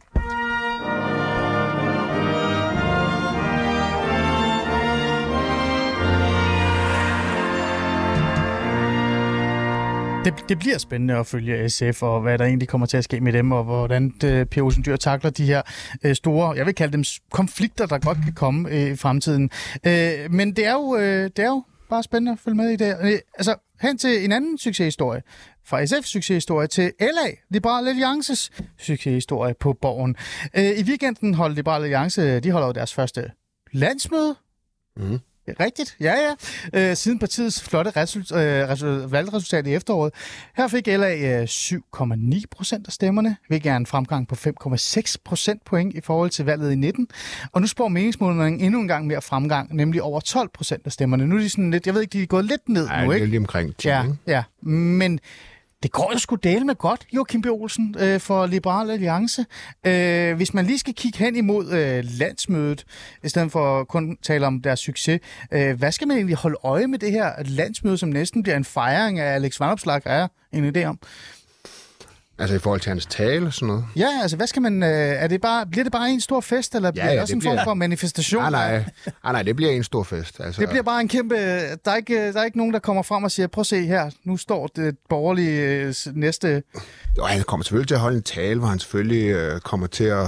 [10.27, 13.21] Det, det bliver spændende at følge SF, og hvad der egentlig kommer til at ske
[13.21, 15.61] med dem, og hvordan det, Per Olsen Dyr takler de her
[16.03, 19.49] øh, store, jeg vil kalde dem konflikter, der godt kan komme øh, i fremtiden.
[19.85, 22.75] Øh, men det er, jo, øh, det er jo bare spændende at følge med i
[22.75, 22.97] det.
[23.01, 25.21] Øh, altså, hen til en anden succeshistorie.
[25.65, 30.15] Fra SF's succeshistorie til LA, Liberal Alliances succeshistorie på borgen.
[30.57, 33.31] Øh, I weekenden holdt Liberal Alliance, de holder jo deres første
[33.71, 34.35] landsmøde.
[34.97, 35.19] Mhm.
[35.59, 36.13] Rigtigt, ja
[36.73, 36.89] ja.
[36.89, 40.13] Øh, siden partiets flotte result, øh, resul- valgresultat i efteråret.
[40.57, 45.65] Her fik LA øh, 7,9 procent af stemmerne, hvilket er en fremgang på 5,6 procent
[45.65, 47.07] point i forhold til valget i 19.
[47.51, 51.27] Og nu spår meningsmålingen endnu en gang mere fremgang, nemlig over 12 procent af stemmerne.
[51.27, 53.09] Nu er de sådan lidt, jeg ved ikke, de er gået lidt ned Ej, nu,
[53.11, 53.23] det ikke?
[53.25, 54.43] er lige omkring 10, Ja, ja.
[54.61, 55.19] Men
[55.83, 57.45] det går jo sgu dele med godt, Joachim B.
[57.45, 59.45] Olsen, øh, for Liberal Alliance.
[59.85, 62.85] Øh, hvis man lige skal kigge hen imod øh, landsmødet,
[63.23, 65.19] i stedet for kun at tale om deres succes,
[65.51, 68.65] øh, hvad skal man egentlig holde øje med det her landsmøde, som næsten bliver en
[68.65, 70.99] fejring af Alex Vanopslag, er en idé om?
[72.39, 73.85] Altså i forhold til hans tale og sådan noget.
[73.95, 74.83] Ja, altså hvad skal man...
[74.83, 77.31] Øh, er det bare, bliver det bare en stor fest, eller bliver ja, det også
[77.31, 78.41] det en form bliver- for manifestation?
[78.41, 78.77] Nej, nej,
[79.23, 80.39] nej, nej, det bliver en stor fest.
[80.39, 81.35] Altså, Det bliver bare en kæmpe...
[81.35, 83.85] Der er, ikke, der er ikke nogen, der kommer frem og siger, prøv at se
[83.85, 86.63] her, nu står det borgerlige øh, næste...
[87.17, 90.03] Jo, han kommer selvfølgelig til at holde en tale, hvor han selvfølgelig øh, kommer til
[90.03, 90.27] at,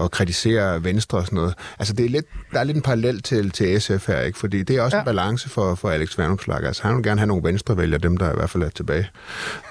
[0.00, 1.54] at kritisere Venstre og sådan noget.
[1.78, 4.38] Altså, det er lidt, der er lidt en parallel til, til SF her, ikke?
[4.38, 5.00] Fordi det er også Ja.
[5.00, 6.66] en balance for, for Alex Vanopslagh.
[6.66, 9.08] Altså, han vil gerne have nogle venstrevælgere, dem der i hvert fald er tilbage.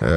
[0.01, 0.07] uh,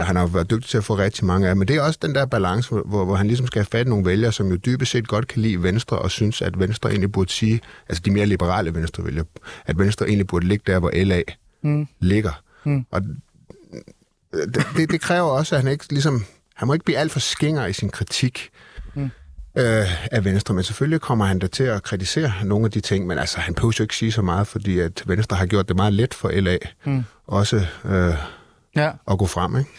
[0.00, 1.56] han har været dygtig til at få rigtig mange af.
[1.56, 3.88] Men det er også den der balance, hvor, hvor han ligesom skal have fat i
[3.90, 7.12] nogle vælgere, som jo dybest set godt kan lide Venstre, og synes, at Venstre egentlig
[7.12, 9.24] burde sige, altså de mere liberale venstrevælgere,
[9.66, 11.22] at Venstre egentlig burde ligge der, hvor LA
[11.62, 11.88] mm.
[12.00, 12.42] ligger.
[12.64, 12.86] Mm.
[12.90, 13.02] Og
[14.32, 16.24] det, det, det kræver også, at han ikke ligesom...
[16.54, 18.50] Han må ikke blive alt for skinger i sin kritik
[18.94, 19.10] mm.
[19.58, 23.06] Øh, af Venstre, men selvfølgelig kommer han da til at kritisere nogle af de ting,
[23.06, 25.76] men altså, han behøver jo ikke sige så meget, fordi at Venstre har gjort det
[25.76, 27.04] meget let for LA mm.
[27.26, 28.14] også øh,
[28.76, 28.90] Ja.
[29.10, 29.70] at gå frem, ikke?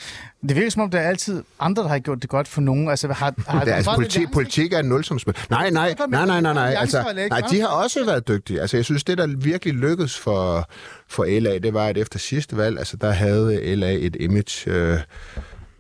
[0.48, 2.90] Det virker som om, der er altid andre, der har gjort det godt for nogen.
[2.90, 5.34] Altså, har, har Det er, altså, politi, Alliance- politik er et nulsumspil.
[5.50, 6.76] Nej, nej, nej, nej, nej, nej.
[6.78, 8.62] Altså, det nej, de har også været dygtige.
[8.62, 10.70] Altså, jeg synes, det, der virkelig lykkedes for,
[11.08, 14.98] for LA, det var, at efter sidste valg, altså, der havde LA et image, øh,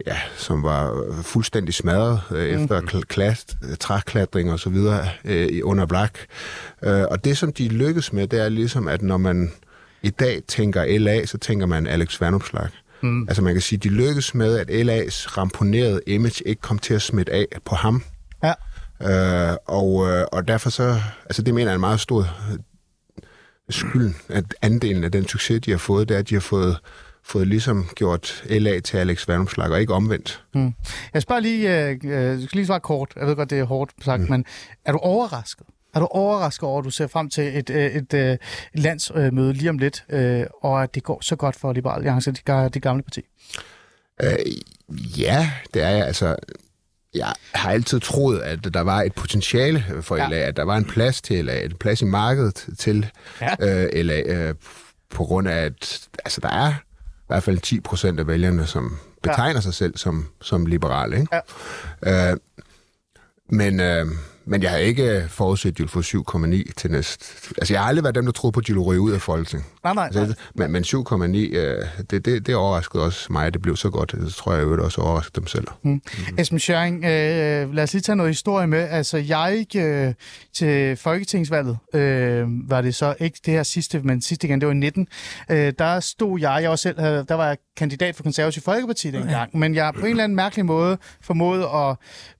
[0.07, 2.63] ja, som var fuldstændig smadret øh, Mhm.
[2.63, 6.25] efter kl- klast, træklatring og så videre øh, i- under Black.
[6.83, 9.51] Øh, og det, som de lykkes med, det er ligesom, at når man
[10.03, 12.69] i dag tænker LA, så tænker man Alex Vanopslagh.
[13.01, 13.25] Mm.
[13.27, 17.01] Altså man kan sige, de lykkes med, at LA's ramponerede image ikke kom til at
[17.01, 18.03] smitte af på ham.
[18.43, 18.53] Ja.
[19.51, 22.19] Øh, og, øh, og derfor så, altså det mener jeg er en meget stor
[22.51, 22.57] øh,
[23.69, 26.77] skylden, at andelen af den succes, de har fået, det er, at de har fået,
[27.23, 30.43] fået ligesom gjort LA til Alex Vandomslag, og ikke omvendt.
[31.13, 33.13] Jeg spørger lige, øh, øh, skal lige svare kort.
[33.15, 34.29] Jeg ved godt, det er hårdt sagt, mm.
[34.29, 34.45] men
[34.85, 38.13] er du overrasket Er du overrasket over, at du ser frem til et, øh, et,
[38.13, 38.39] et, et
[38.73, 42.73] landsmøde lige om lidt, øh, og at det går så godt for Liberal Alliance, det,
[42.73, 43.21] det gamle parti?
[44.23, 44.37] Øh,
[45.19, 46.05] ja, det er jeg.
[46.05, 46.35] Altså,
[47.13, 50.47] jeg har altid troet, at der var et potentiale for LA, ja.
[50.47, 53.09] at der var en plads til LA, en plads i markedet til
[53.41, 53.55] ja.
[53.59, 54.55] øh, LA, øh,
[55.09, 56.73] på grund af, at altså, der er
[57.29, 59.61] hvert fald 10 procent af vælgerne, som betegner ja.
[59.61, 61.19] sig selv som, som liberale.
[61.19, 61.41] Ikke?
[62.05, 62.31] Ja.
[62.31, 62.37] Øh,
[63.49, 63.79] men...
[63.79, 64.05] Øh,
[64.49, 67.25] men jeg har ikke forudset, at de ville få 7,9 til næste.
[67.57, 69.21] Altså, jeg har aldrig været dem, der troede på, at de ville ryge ud af
[69.21, 69.65] Folketing.
[69.83, 70.05] Nej, nej.
[70.15, 73.89] Altså, men, men 7,9, øh, det, det, det overraskede også mig, at det blev så
[73.89, 74.11] godt.
[74.11, 75.67] Det tror jeg øvrigt også overraskede dem selv.
[75.83, 75.91] Mm.
[75.91, 76.37] Mm-hmm.
[76.39, 78.79] Esben Schøring, øh, lad os lige tage noget historie med.
[78.79, 80.13] Altså, jeg øh,
[80.53, 84.73] til Folketingsvalget, øh, var det så ikke det her sidste, men sidste gang, det var
[84.73, 85.07] i 19,
[85.49, 89.57] øh, der stod jeg, jeg var selv, der var jeg kandidat for Konservativ Folkeparti dengang,
[89.57, 91.95] men jeg på en eller anden mærkelig måde formåede at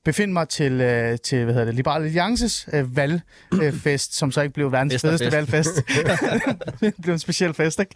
[0.10, 4.54] befinde mig til, øh, til hvad hedder det, Liberal Alliances øh, valgfest, som så ikke
[4.54, 5.76] blev verdens fedeste valgfest.
[6.82, 7.96] det blev en speciel fest, ikke?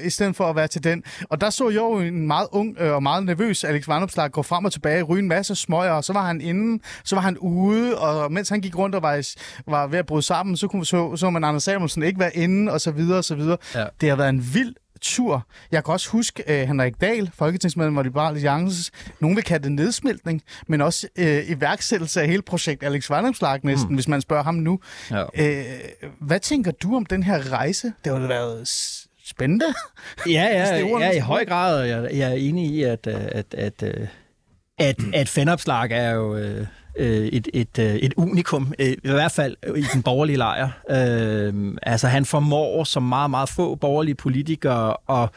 [0.00, 1.02] Øh, I stedet for at være til den.
[1.30, 4.42] Og der så jeg jo en meget ung øh, og meget nervøs Alex Vandopslag gå
[4.42, 7.38] frem og tilbage, ryge en masse smøger, og så var han inde, så var han
[7.38, 9.26] ude, og mens han gik rundt og var,
[9.66, 12.72] var ved at bryde sammen, så, kunne, så, så man Anders Samuelsen ikke være inde,
[12.72, 13.56] og så videre, og så videre.
[13.74, 13.84] Ja.
[14.00, 15.46] Det har været en vild tur.
[15.72, 19.72] Jeg kan også huske uh, Henrik Dahl, folketingsmedlem af Liberal Alliance, nogen vil kalde det
[19.72, 23.94] nedsmeltning, men også uh, iværksættelse af hele projekt Alex Vandomslag næsten, mm.
[23.94, 24.80] hvis man spørger ham nu.
[25.10, 25.22] Ja.
[25.22, 27.92] Uh, hvad tænker du om den her rejse?
[28.04, 28.68] Det har været
[29.24, 29.66] spændende.
[30.26, 31.84] Ja, ja, ja i høj grad.
[31.84, 34.08] Jeg, jeg er enig i, at, at, at, at,
[34.78, 36.36] at, at Vandomslag er jo...
[36.36, 36.66] Uh
[36.98, 40.68] øh, et, et, øh, et unikum, øh, i hvert fald i den borgerlige lejr.
[40.90, 45.30] Øh, altså han formår som meget, meget få borgerlige politikere at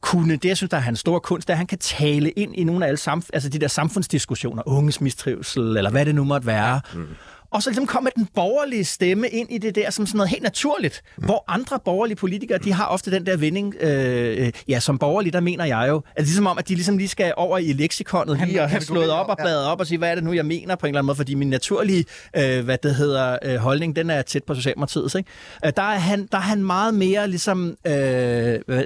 [0.00, 2.30] kunne, det jeg synes, der er hans store kunst, det er, at han kan tale
[2.30, 6.14] ind i nogle af alle samf- altså de der samfundsdiskussioner, unges mistrivsel, eller hvad det
[6.14, 6.80] nu måtte være.
[6.94, 7.06] Mm
[7.50, 10.42] og så ligesom kommer den borgerlige stemme ind i det der som sådan noget helt
[10.42, 11.24] naturligt, mm.
[11.24, 15.32] hvor andre borgerlige politikere, de har ofte den der vending, øh, øh ja, som borgerlige,
[15.32, 18.38] der mener jeg jo, altså ligesom om, at de ligesom lige skal over i leksikonet
[18.38, 20.32] han, lige og have slået op og bladet op og sige, hvad er det nu,
[20.32, 22.04] jeg mener på en eller anden måde, fordi min naturlige,
[22.36, 25.30] øh, hvad det hedder, øh, holdning, den er tæt på Socialdemokratiets, ikke?
[25.64, 27.92] Øh, der, er han, der er han meget mere ligesom, øh,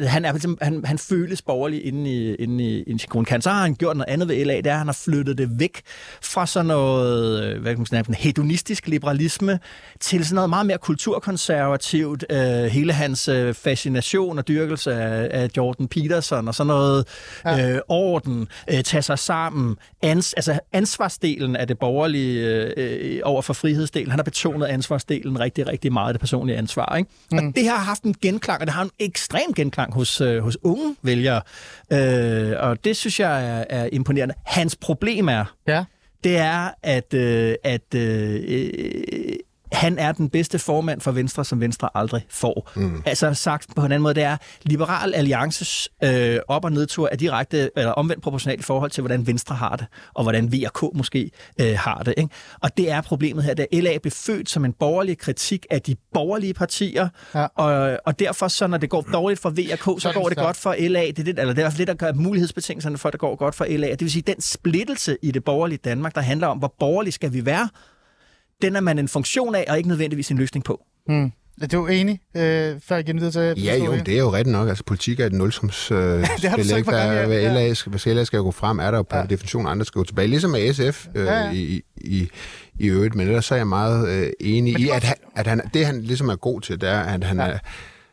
[0.06, 3.44] han, er, ligesom, han, han føles borgerlig inde i, inde i, inde i grundkant.
[3.44, 5.50] Så har han gjort noget andet ved LA, det er, at han har flyttet det
[5.58, 5.82] væk
[6.22, 9.60] fra sådan noget, øh, hvad kan man sige, hedonistisk humanistisk liberalisme
[10.00, 12.24] til sådan noget meget mere kulturkonservativt.
[12.30, 17.06] Øh, hele hans øh, fascination og dyrkelse af, af Jordan Peterson og sådan noget
[17.44, 17.74] ja.
[17.74, 23.54] øh, orden, øh, tage sig sammen, ans, altså ansvarsdelen af det borgerlige øh, over for
[23.54, 24.10] frihedsdelen.
[24.10, 26.96] Han har betonet ansvarsdelen rigtig, rigtig meget, det personlige ansvar.
[26.96, 27.10] Ikke?
[27.32, 27.38] Mm.
[27.38, 30.58] Og det har haft en genklang, og det har en ekstrem genklang hos, øh, hos
[30.62, 31.42] unge vælgere.
[31.92, 34.34] Øh, og det synes jeg er, er imponerende.
[34.44, 35.84] Hans problem er, ja
[36.24, 39.36] det er, at, øh, at øh, øh
[39.74, 42.70] han er den bedste formand for Venstre, som Venstre aldrig får.
[42.76, 43.02] Mm.
[43.06, 47.16] Altså sagt på en anden måde, det er Liberal Alliances øh, op- og nedtur er
[47.16, 51.30] direkte eller omvendt proportionalt i forhold til, hvordan Venstre har det, og hvordan VK måske
[51.60, 52.14] øh, har det.
[52.16, 52.34] Ikke?
[52.60, 55.96] Og det er problemet her, at LA blev født som en borgerlig kritik af de
[56.14, 57.46] borgerlige partier, ja.
[57.54, 60.76] og, og derfor, så når det går dårligt for VK, så går det godt for
[60.78, 61.00] LA.
[61.00, 63.54] Det er det, eller det er det, der gør mulighedsbetingelserne for, at det går godt
[63.54, 63.90] for LA.
[63.90, 67.32] Det vil sige, den splittelse i det borgerlige Danmark, der handler om, hvor borgerlig skal
[67.32, 67.68] vi være,
[68.62, 70.84] den er man en funktion af, og ikke nødvendigvis en løsning på.
[71.08, 71.32] Mm.
[71.62, 74.52] Er du enig, øh, før jeg giver til at Ja, jo, det er jo rigtigt
[74.52, 74.68] nok.
[74.68, 75.98] Altså, politik er et nulsums øh,
[76.42, 76.90] det har spil, ikke?
[76.90, 79.24] Der, hvad LA, skal, hvis LA skal gå frem, er der jo per ja.
[79.24, 80.28] definition andre skal gå tilbage.
[80.28, 81.52] Ligesom med SF øh, ja, ja.
[81.52, 82.28] i, i,
[82.78, 83.14] i øvrigt.
[83.14, 86.02] Men ellers så er jeg meget øh, enig i, at, han, at han, det han
[86.02, 87.46] ligesom er god til, det er, at han ja.
[87.46, 87.58] er...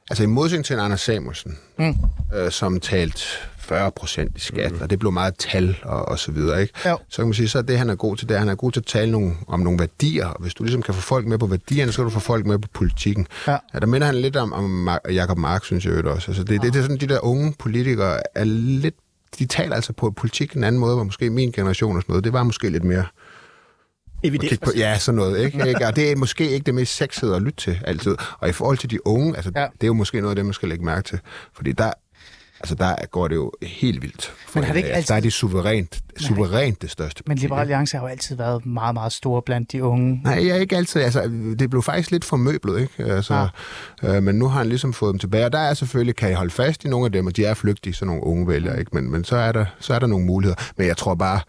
[0.09, 1.95] Altså i modsætning til Anders Samuelsen, mm.
[2.35, 4.81] øh, som talt 40 procent i skat, mm.
[4.81, 6.61] og det blev meget tal og, og så videre.
[6.61, 6.89] Ikke?
[6.89, 6.97] Jo.
[7.09, 8.55] Så kan man sige, så er det, han er god til, det er, han er
[8.55, 11.27] god til at tale nogle, om nogle værdier, og hvis du ligesom kan få folk
[11.27, 13.27] med på værdierne, så kan du få folk med på politikken.
[13.47, 13.57] Ja.
[13.73, 16.31] Ja, der minder han lidt om, om Jacob Mark, synes jeg også.
[16.31, 16.55] Altså, det, ja.
[16.55, 18.95] det, det, er sådan, de der unge politikere er lidt,
[19.39, 22.23] de taler altså på politik en anden måde, hvor måske min generation og sådan noget,
[22.23, 23.05] det var måske lidt mere
[24.23, 24.57] Evidens.
[24.57, 25.45] På, ja, sådan noget.
[25.45, 25.57] Ikke?
[25.69, 25.87] ikke?
[25.87, 28.15] Og det er måske ikke det mest sexede at lytte til altid.
[28.39, 29.61] Og i forhold til de unge, altså, ja.
[29.61, 31.19] det er jo måske noget af det, man skal lægge mærke til.
[31.53, 31.91] Fordi der,
[32.61, 34.33] Altså, der går det jo helt vildt.
[34.55, 35.07] Men har det ikke altid...
[35.07, 38.93] Der er det suverænt, suverænt det største Men Liberal Alliance har jo altid været meget,
[38.93, 40.21] meget store blandt de unge.
[40.23, 41.01] Nej, jeg ikke altid.
[41.01, 43.13] Altså, det blev faktisk lidt formøblet, ikke?
[43.13, 43.47] Altså,
[44.03, 44.15] ja.
[44.15, 45.45] øh, men nu har han ligesom fået dem tilbage.
[45.45, 47.53] Og der er selvfølgelig, kan I holde fast i nogle af dem, og de er
[47.53, 48.91] flygtige, sådan nogle unge vælgere, ikke?
[48.93, 50.63] Men, men så, er der, så er der nogle muligheder.
[50.77, 51.39] Men jeg tror bare,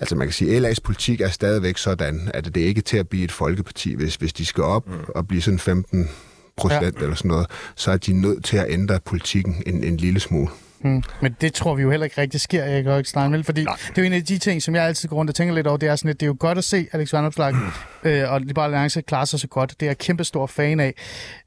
[0.00, 2.96] Altså man kan sige, at LA's politik er stadigvæk sådan, at det er ikke til
[2.96, 4.94] at blive et folkeparti, hvis, hvis de skal op mm.
[5.14, 6.08] og blive sådan 15
[6.56, 7.02] procent ja.
[7.02, 7.46] eller sådan noget,
[7.76, 10.48] så er de nødt til at ændre politikken en, en lille smule.
[10.82, 11.02] Hmm.
[11.20, 13.64] Men det tror vi jo heller ikke rigtig sker, jeg kan ikke snakke med, fordi
[13.64, 13.76] Nej.
[13.88, 15.66] det er jo en af de ting, som jeg altid går rundt og tænker lidt
[15.66, 17.54] over, det er sådan, at det er jo godt at se Alex Vanopslag
[18.04, 19.70] øh, og Liberal Alliance klare sig så godt.
[19.80, 20.94] Det er jeg kæmpe stor fan af.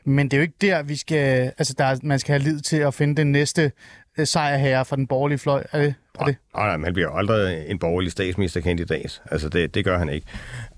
[0.06, 2.78] Men det er jo ikke der, vi skal, altså der, man skal have lid til
[2.78, 3.72] at finde den næste
[4.18, 5.64] øh, sejrherre fra den borgerlige fløj.
[5.72, 6.36] Er det, er det?
[6.56, 9.22] Nej, nej, man bliver jo aldrig en borgerlig statsministerkandidat.
[9.32, 10.28] Altså, det, det gør han ikke.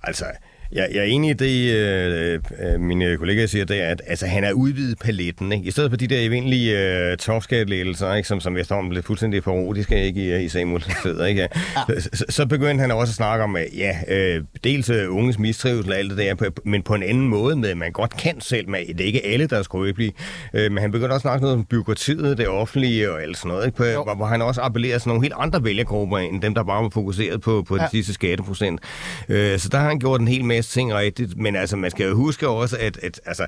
[0.03, 0.25] Altså,
[0.71, 4.25] jeg, jeg er enig i det, øh, øh, mine kollegaer siger, det er, at altså,
[4.25, 5.51] han er udvidet paletten.
[5.51, 5.65] Ikke?
[5.65, 8.27] I stedet for de der evindelige øh, topskattelettelser, ikke?
[8.27, 10.39] som, som efterhånden blev fuldstændig parodiske ikke?
[10.39, 11.41] i, i Samuel Fed, ikke?
[11.89, 11.99] Ja.
[11.99, 15.91] Så, så begyndte han også at snakke om, at ja, øh, dels øh, unges mistrivsel
[15.91, 18.69] og alt det der, men på en anden måde med, at man godt kan selv,
[18.69, 20.13] men det er ikke alle, der er skrøbelige.
[20.53, 23.49] Øh, men han begyndte også at snakke noget om byråkratiet, det offentlige og alt sådan
[23.49, 23.77] noget, ikke?
[23.77, 26.83] På, hvor, hvor, han også appellerer til nogle helt andre vælgergrupper, end dem, der bare
[26.83, 27.83] var fokuseret på, på ja.
[27.83, 28.81] de sidste skatteprocent.
[29.29, 31.91] Øh, så der har han gjort en hel masse masse ting rigtigt, men altså, man
[31.91, 33.47] skal jo huske også, at, at altså,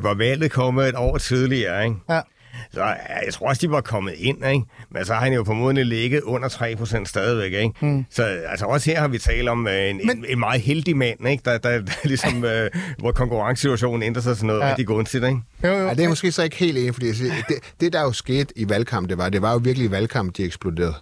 [0.00, 1.96] hvor valget kommet et år tidligere, ikke?
[2.10, 2.20] Ja.
[2.72, 2.84] Så
[3.24, 4.64] jeg tror også, de var kommet ind, ikke?
[4.90, 7.86] Men så har han jo formodentlig ligget under 3% stadigvæk, ikke?
[7.86, 8.04] Mm.
[8.10, 10.18] Så altså også her har vi talt om øh, en, Men...
[10.18, 11.42] en, en meget heldig mand, ikke?
[11.44, 14.68] Der, der, der ligesom, øh, hvor konkurrencesituationen ændrer sig til noget ja.
[14.68, 15.38] rigtig gunstigt, ikke?
[15.64, 15.86] Jo, jo.
[15.86, 18.68] Ja, det er måske så ikke helt enig, fordi det, det, der jo skete i
[18.68, 20.94] valgkamp, det var, det var jo virkelig i valgkamp, de eksploderede.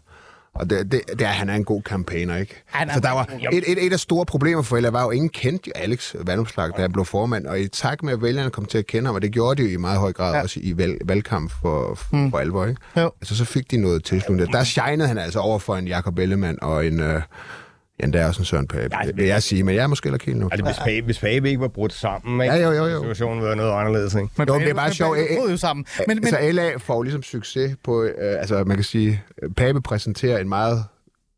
[0.55, 2.63] Og det, det, det er, han er en god campaigner, ikke?
[2.67, 5.11] Han er så der var et, et, et af store problemer for LA var jo,
[5.11, 7.47] ingen kendte Alex Vandopslag, da han blev formand.
[7.47, 9.69] Og i takt med, at vælgerne kom til at kende ham, og det gjorde de
[9.69, 10.43] jo i meget høj grad ja.
[10.43, 12.31] også i valg, valgkamp for, for, mm.
[12.31, 12.81] for alvor, ikke?
[12.97, 13.11] Jo.
[13.21, 14.53] Altså, så fik de noget tilslutning.
[14.53, 17.01] Der shinede han altså over for en Jakob Ellemann og en...
[17.01, 17.23] Øh,
[18.01, 19.87] Ja, det er også en Søren Pape, ja, det vil jeg sige, men jeg er
[19.87, 20.49] måske ikke helt nu.
[20.53, 22.55] Altså, hvis, Pape, hvis Pape ikke var brudt sammen, ikke?
[22.55, 22.99] Ja, jo, jo, jo.
[22.99, 24.15] situationen ville være noget anderledes.
[24.15, 24.29] Ikke?
[24.37, 25.19] Men jo, det er bare sjovt.
[25.51, 25.87] jo sammen.
[26.09, 26.27] Men, men...
[26.27, 29.23] Så LA får ligesom succes på, øh, altså man kan sige,
[29.57, 30.85] Pape præsenterer en meget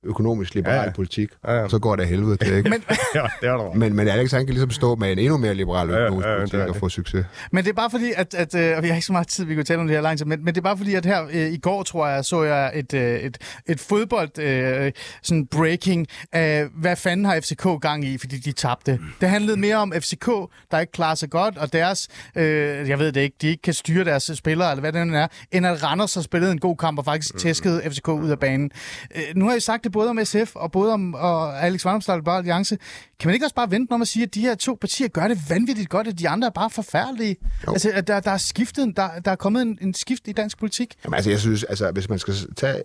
[0.05, 0.91] økonomisk liberal ja, ja.
[0.91, 1.69] politik, ja, ja.
[1.69, 2.71] så går det helvede til, ikke?
[2.71, 2.83] men,
[3.15, 3.75] ja, det er der.
[3.75, 6.39] men, men Alex, han kan ligesom stå med en endnu mere liberal økonomisk ja, ja,
[6.39, 7.27] politik og få succes.
[7.53, 9.45] Men det er bare fordi, at, at øh, og vi har ikke så meget tid,
[9.45, 11.25] vi kan tale om det her langt, men, men det er bare fordi, at her
[11.33, 14.93] øh, i går, tror jeg, så jeg et, øh, et, et fodbold øh,
[15.23, 18.99] sådan breaking af, hvad fanden har FCK gang i, fordi de tabte.
[19.21, 20.27] Det handlede mere om FCK,
[20.71, 23.75] der ikke klarer sig godt, og deres, øh, jeg ved det ikke, de ikke kan
[23.75, 26.99] styre deres spillere, eller hvad det er, end at Randers har spillet en god kamp
[26.99, 28.71] og faktisk tæskede FCK ud af banen.
[29.17, 32.23] Øh, nu har I sagt det både om SF og både om og Alex Vandomsdal
[32.27, 32.79] og Alliance.
[33.21, 35.29] Kan man ikke også bare vente om at sige, at de her to partier gør
[35.29, 37.37] det vanvittigt godt, at de andre er bare forfærdelige?
[37.67, 37.73] Jo.
[37.73, 40.59] Altså, at der, der er skiftet, der, der er kommet en, en skift i dansk
[40.59, 40.95] politik.
[41.05, 42.83] Jamen, altså, jeg synes, altså, hvis man skal tage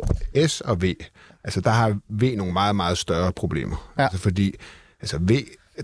[0.47, 0.93] S og V,
[1.43, 3.93] altså, der har V nogle meget, meget større problemer.
[3.97, 4.03] Ja.
[4.03, 4.53] Altså, fordi
[5.01, 5.31] altså, V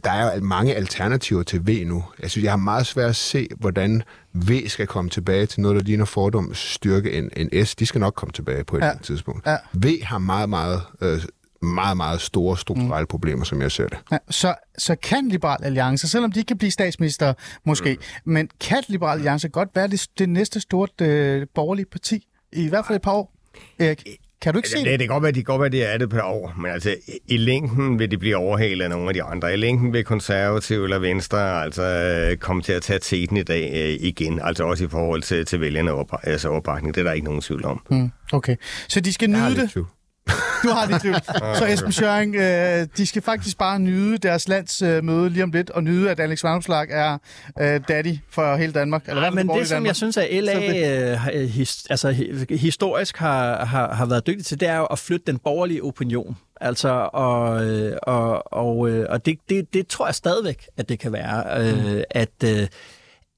[0.03, 2.03] der er jo mange alternativer til V nu.
[2.21, 5.75] Jeg synes, jeg har meget svært at se, hvordan V skal komme tilbage til noget,
[5.75, 7.75] der ligner fordom styrke en, en S.
[7.75, 8.91] De skal nok komme tilbage på et ja.
[9.03, 9.47] tidspunkt.
[9.47, 9.57] Ja.
[9.73, 11.21] V har meget, meget øh,
[11.61, 13.07] meget, meget store strukturelle mm.
[13.07, 13.97] problemer, som jeg ser det.
[14.11, 17.33] Ja, så, så kan Liberal Alliance, selvom de ikke kan blive statsminister
[17.63, 18.31] måske, mm.
[18.33, 22.27] men kan Liberal Alliance godt være det, det næste stort øh, borgerlige parti?
[22.51, 23.33] I hvert fald et par år,
[23.79, 24.07] Erik?
[24.41, 24.85] Kan du ikke se det?
[24.85, 26.95] Det, det kan godt være, de, godt være, de er det på år, men altså
[27.27, 29.53] i længden vil de blive overhalet af nogle af de andre.
[29.53, 34.07] I længden vil konservative eller venstre altså komme til at tage teten i dag øh,
[34.07, 35.91] igen, altså også i forhold til, til vælgerne
[36.23, 36.95] altså overbakning.
[36.95, 37.81] Det er der ikke nogen tvivl om.
[37.89, 38.55] Mm, okay,
[38.87, 39.85] så de skal nyde det?
[40.63, 41.15] Du har det tvivl.
[41.57, 45.69] Så Esben Schøring, øh, de skal faktisk bare nyde deres landsmøde øh, lige om lidt,
[45.69, 47.17] og nyde, at Alex Vandomslag er
[47.61, 49.03] øh, daddy for hele Danmark.
[49.07, 52.11] Eller ja, men det, som jeg synes, at LA øh, his, altså,
[52.49, 56.37] historisk har, har, har været dygtig til, det er jo at flytte den borgerlige opinion.
[56.61, 60.99] Altså, og, øh, og, og, øh, og det, det, det tror jeg stadigvæk, at det
[60.99, 62.01] kan være, øh, mm.
[62.09, 62.29] at...
[62.45, 62.67] Øh,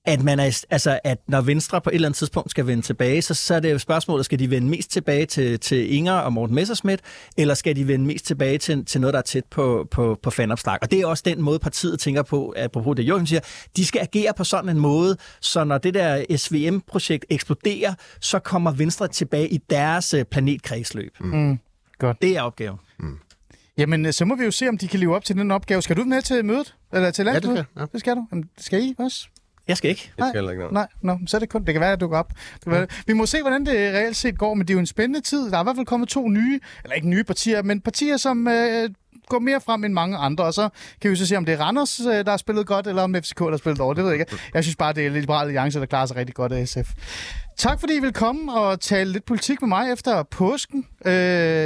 [0.08, 3.22] at, man er, altså, at når Venstre på et eller andet tidspunkt skal vende tilbage,
[3.22, 6.34] så, så er det jo spørgsmålet, skal de vende mest tilbage til, til Inger og
[6.34, 7.02] Morten Messerschmidt,
[7.38, 10.30] eller skal de vende mest tilbage til, til noget, der er tæt på, på, på
[10.30, 10.78] fanopslag?
[10.82, 13.42] Og det er også den måde, partiet tænker på, apropos det Jørgen siger,
[13.78, 18.72] de skal agere på sådan en måde, så når det der SVM-projekt eksploderer, så kommer
[18.72, 21.12] Venstre tilbage i deres øh, planetkredsløb.
[21.20, 21.28] Mm.
[21.28, 21.60] Mm.
[22.00, 22.22] Godt.
[22.22, 22.80] Det er opgaven.
[23.00, 23.18] Mm.
[23.78, 25.82] Jamen, øh, så må vi jo se, om de kan leve op til den opgave.
[25.82, 26.76] Skal du med til mødet?
[26.94, 27.58] Eller til landsmødet?
[27.58, 27.86] Ja, det skal, ja.
[27.92, 28.28] det skal du.
[28.32, 29.28] Jamen, skal I også?
[29.68, 30.12] Jeg skal ikke.
[30.18, 30.72] Jeg skal ikke noget.
[30.74, 31.66] Nej, no, så er det kun.
[31.66, 32.32] Det kan være, at du går op.
[32.54, 34.80] Det kan være, Vi må se, hvordan det reelt set går, men det er jo
[34.80, 35.52] en spændende tid.
[35.52, 38.48] Der er i hvert fald kommet to nye, eller ikke nye partier, men partier, som
[38.48, 38.90] øh,
[39.30, 40.70] går mere frem end mange andre, og så
[41.02, 43.16] kan vi så se, om det er Randers, øh, der har spillet godt, eller om
[43.16, 43.98] FCK, der har spillet dårligt.
[43.98, 44.36] Det ved jeg ikke.
[44.54, 46.92] Jeg synes bare, det er Liberale Alliance, der klarer sig rigtig godt af SF.
[47.58, 50.86] Tak fordi I vil komme og tale lidt politik med mig efter påsken.
[51.06, 51.14] Øh,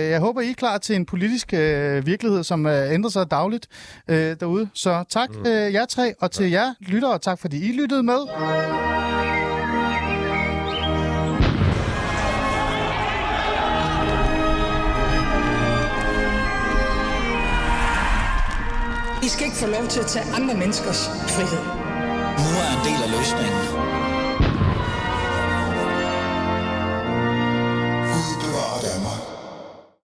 [0.09, 3.67] jeg håber, I er klar til en politisk øh, virkelighed, som ændrer sig dagligt
[4.09, 4.69] derude.
[4.73, 5.45] Så tak mm.
[5.45, 8.19] jer tre, og til jer lyttere, tak fordi I lyttede med.
[19.23, 21.63] I skal ikke få lov til at tage andre menneskers frihed.
[22.43, 24.00] Nu er en del af løsningen.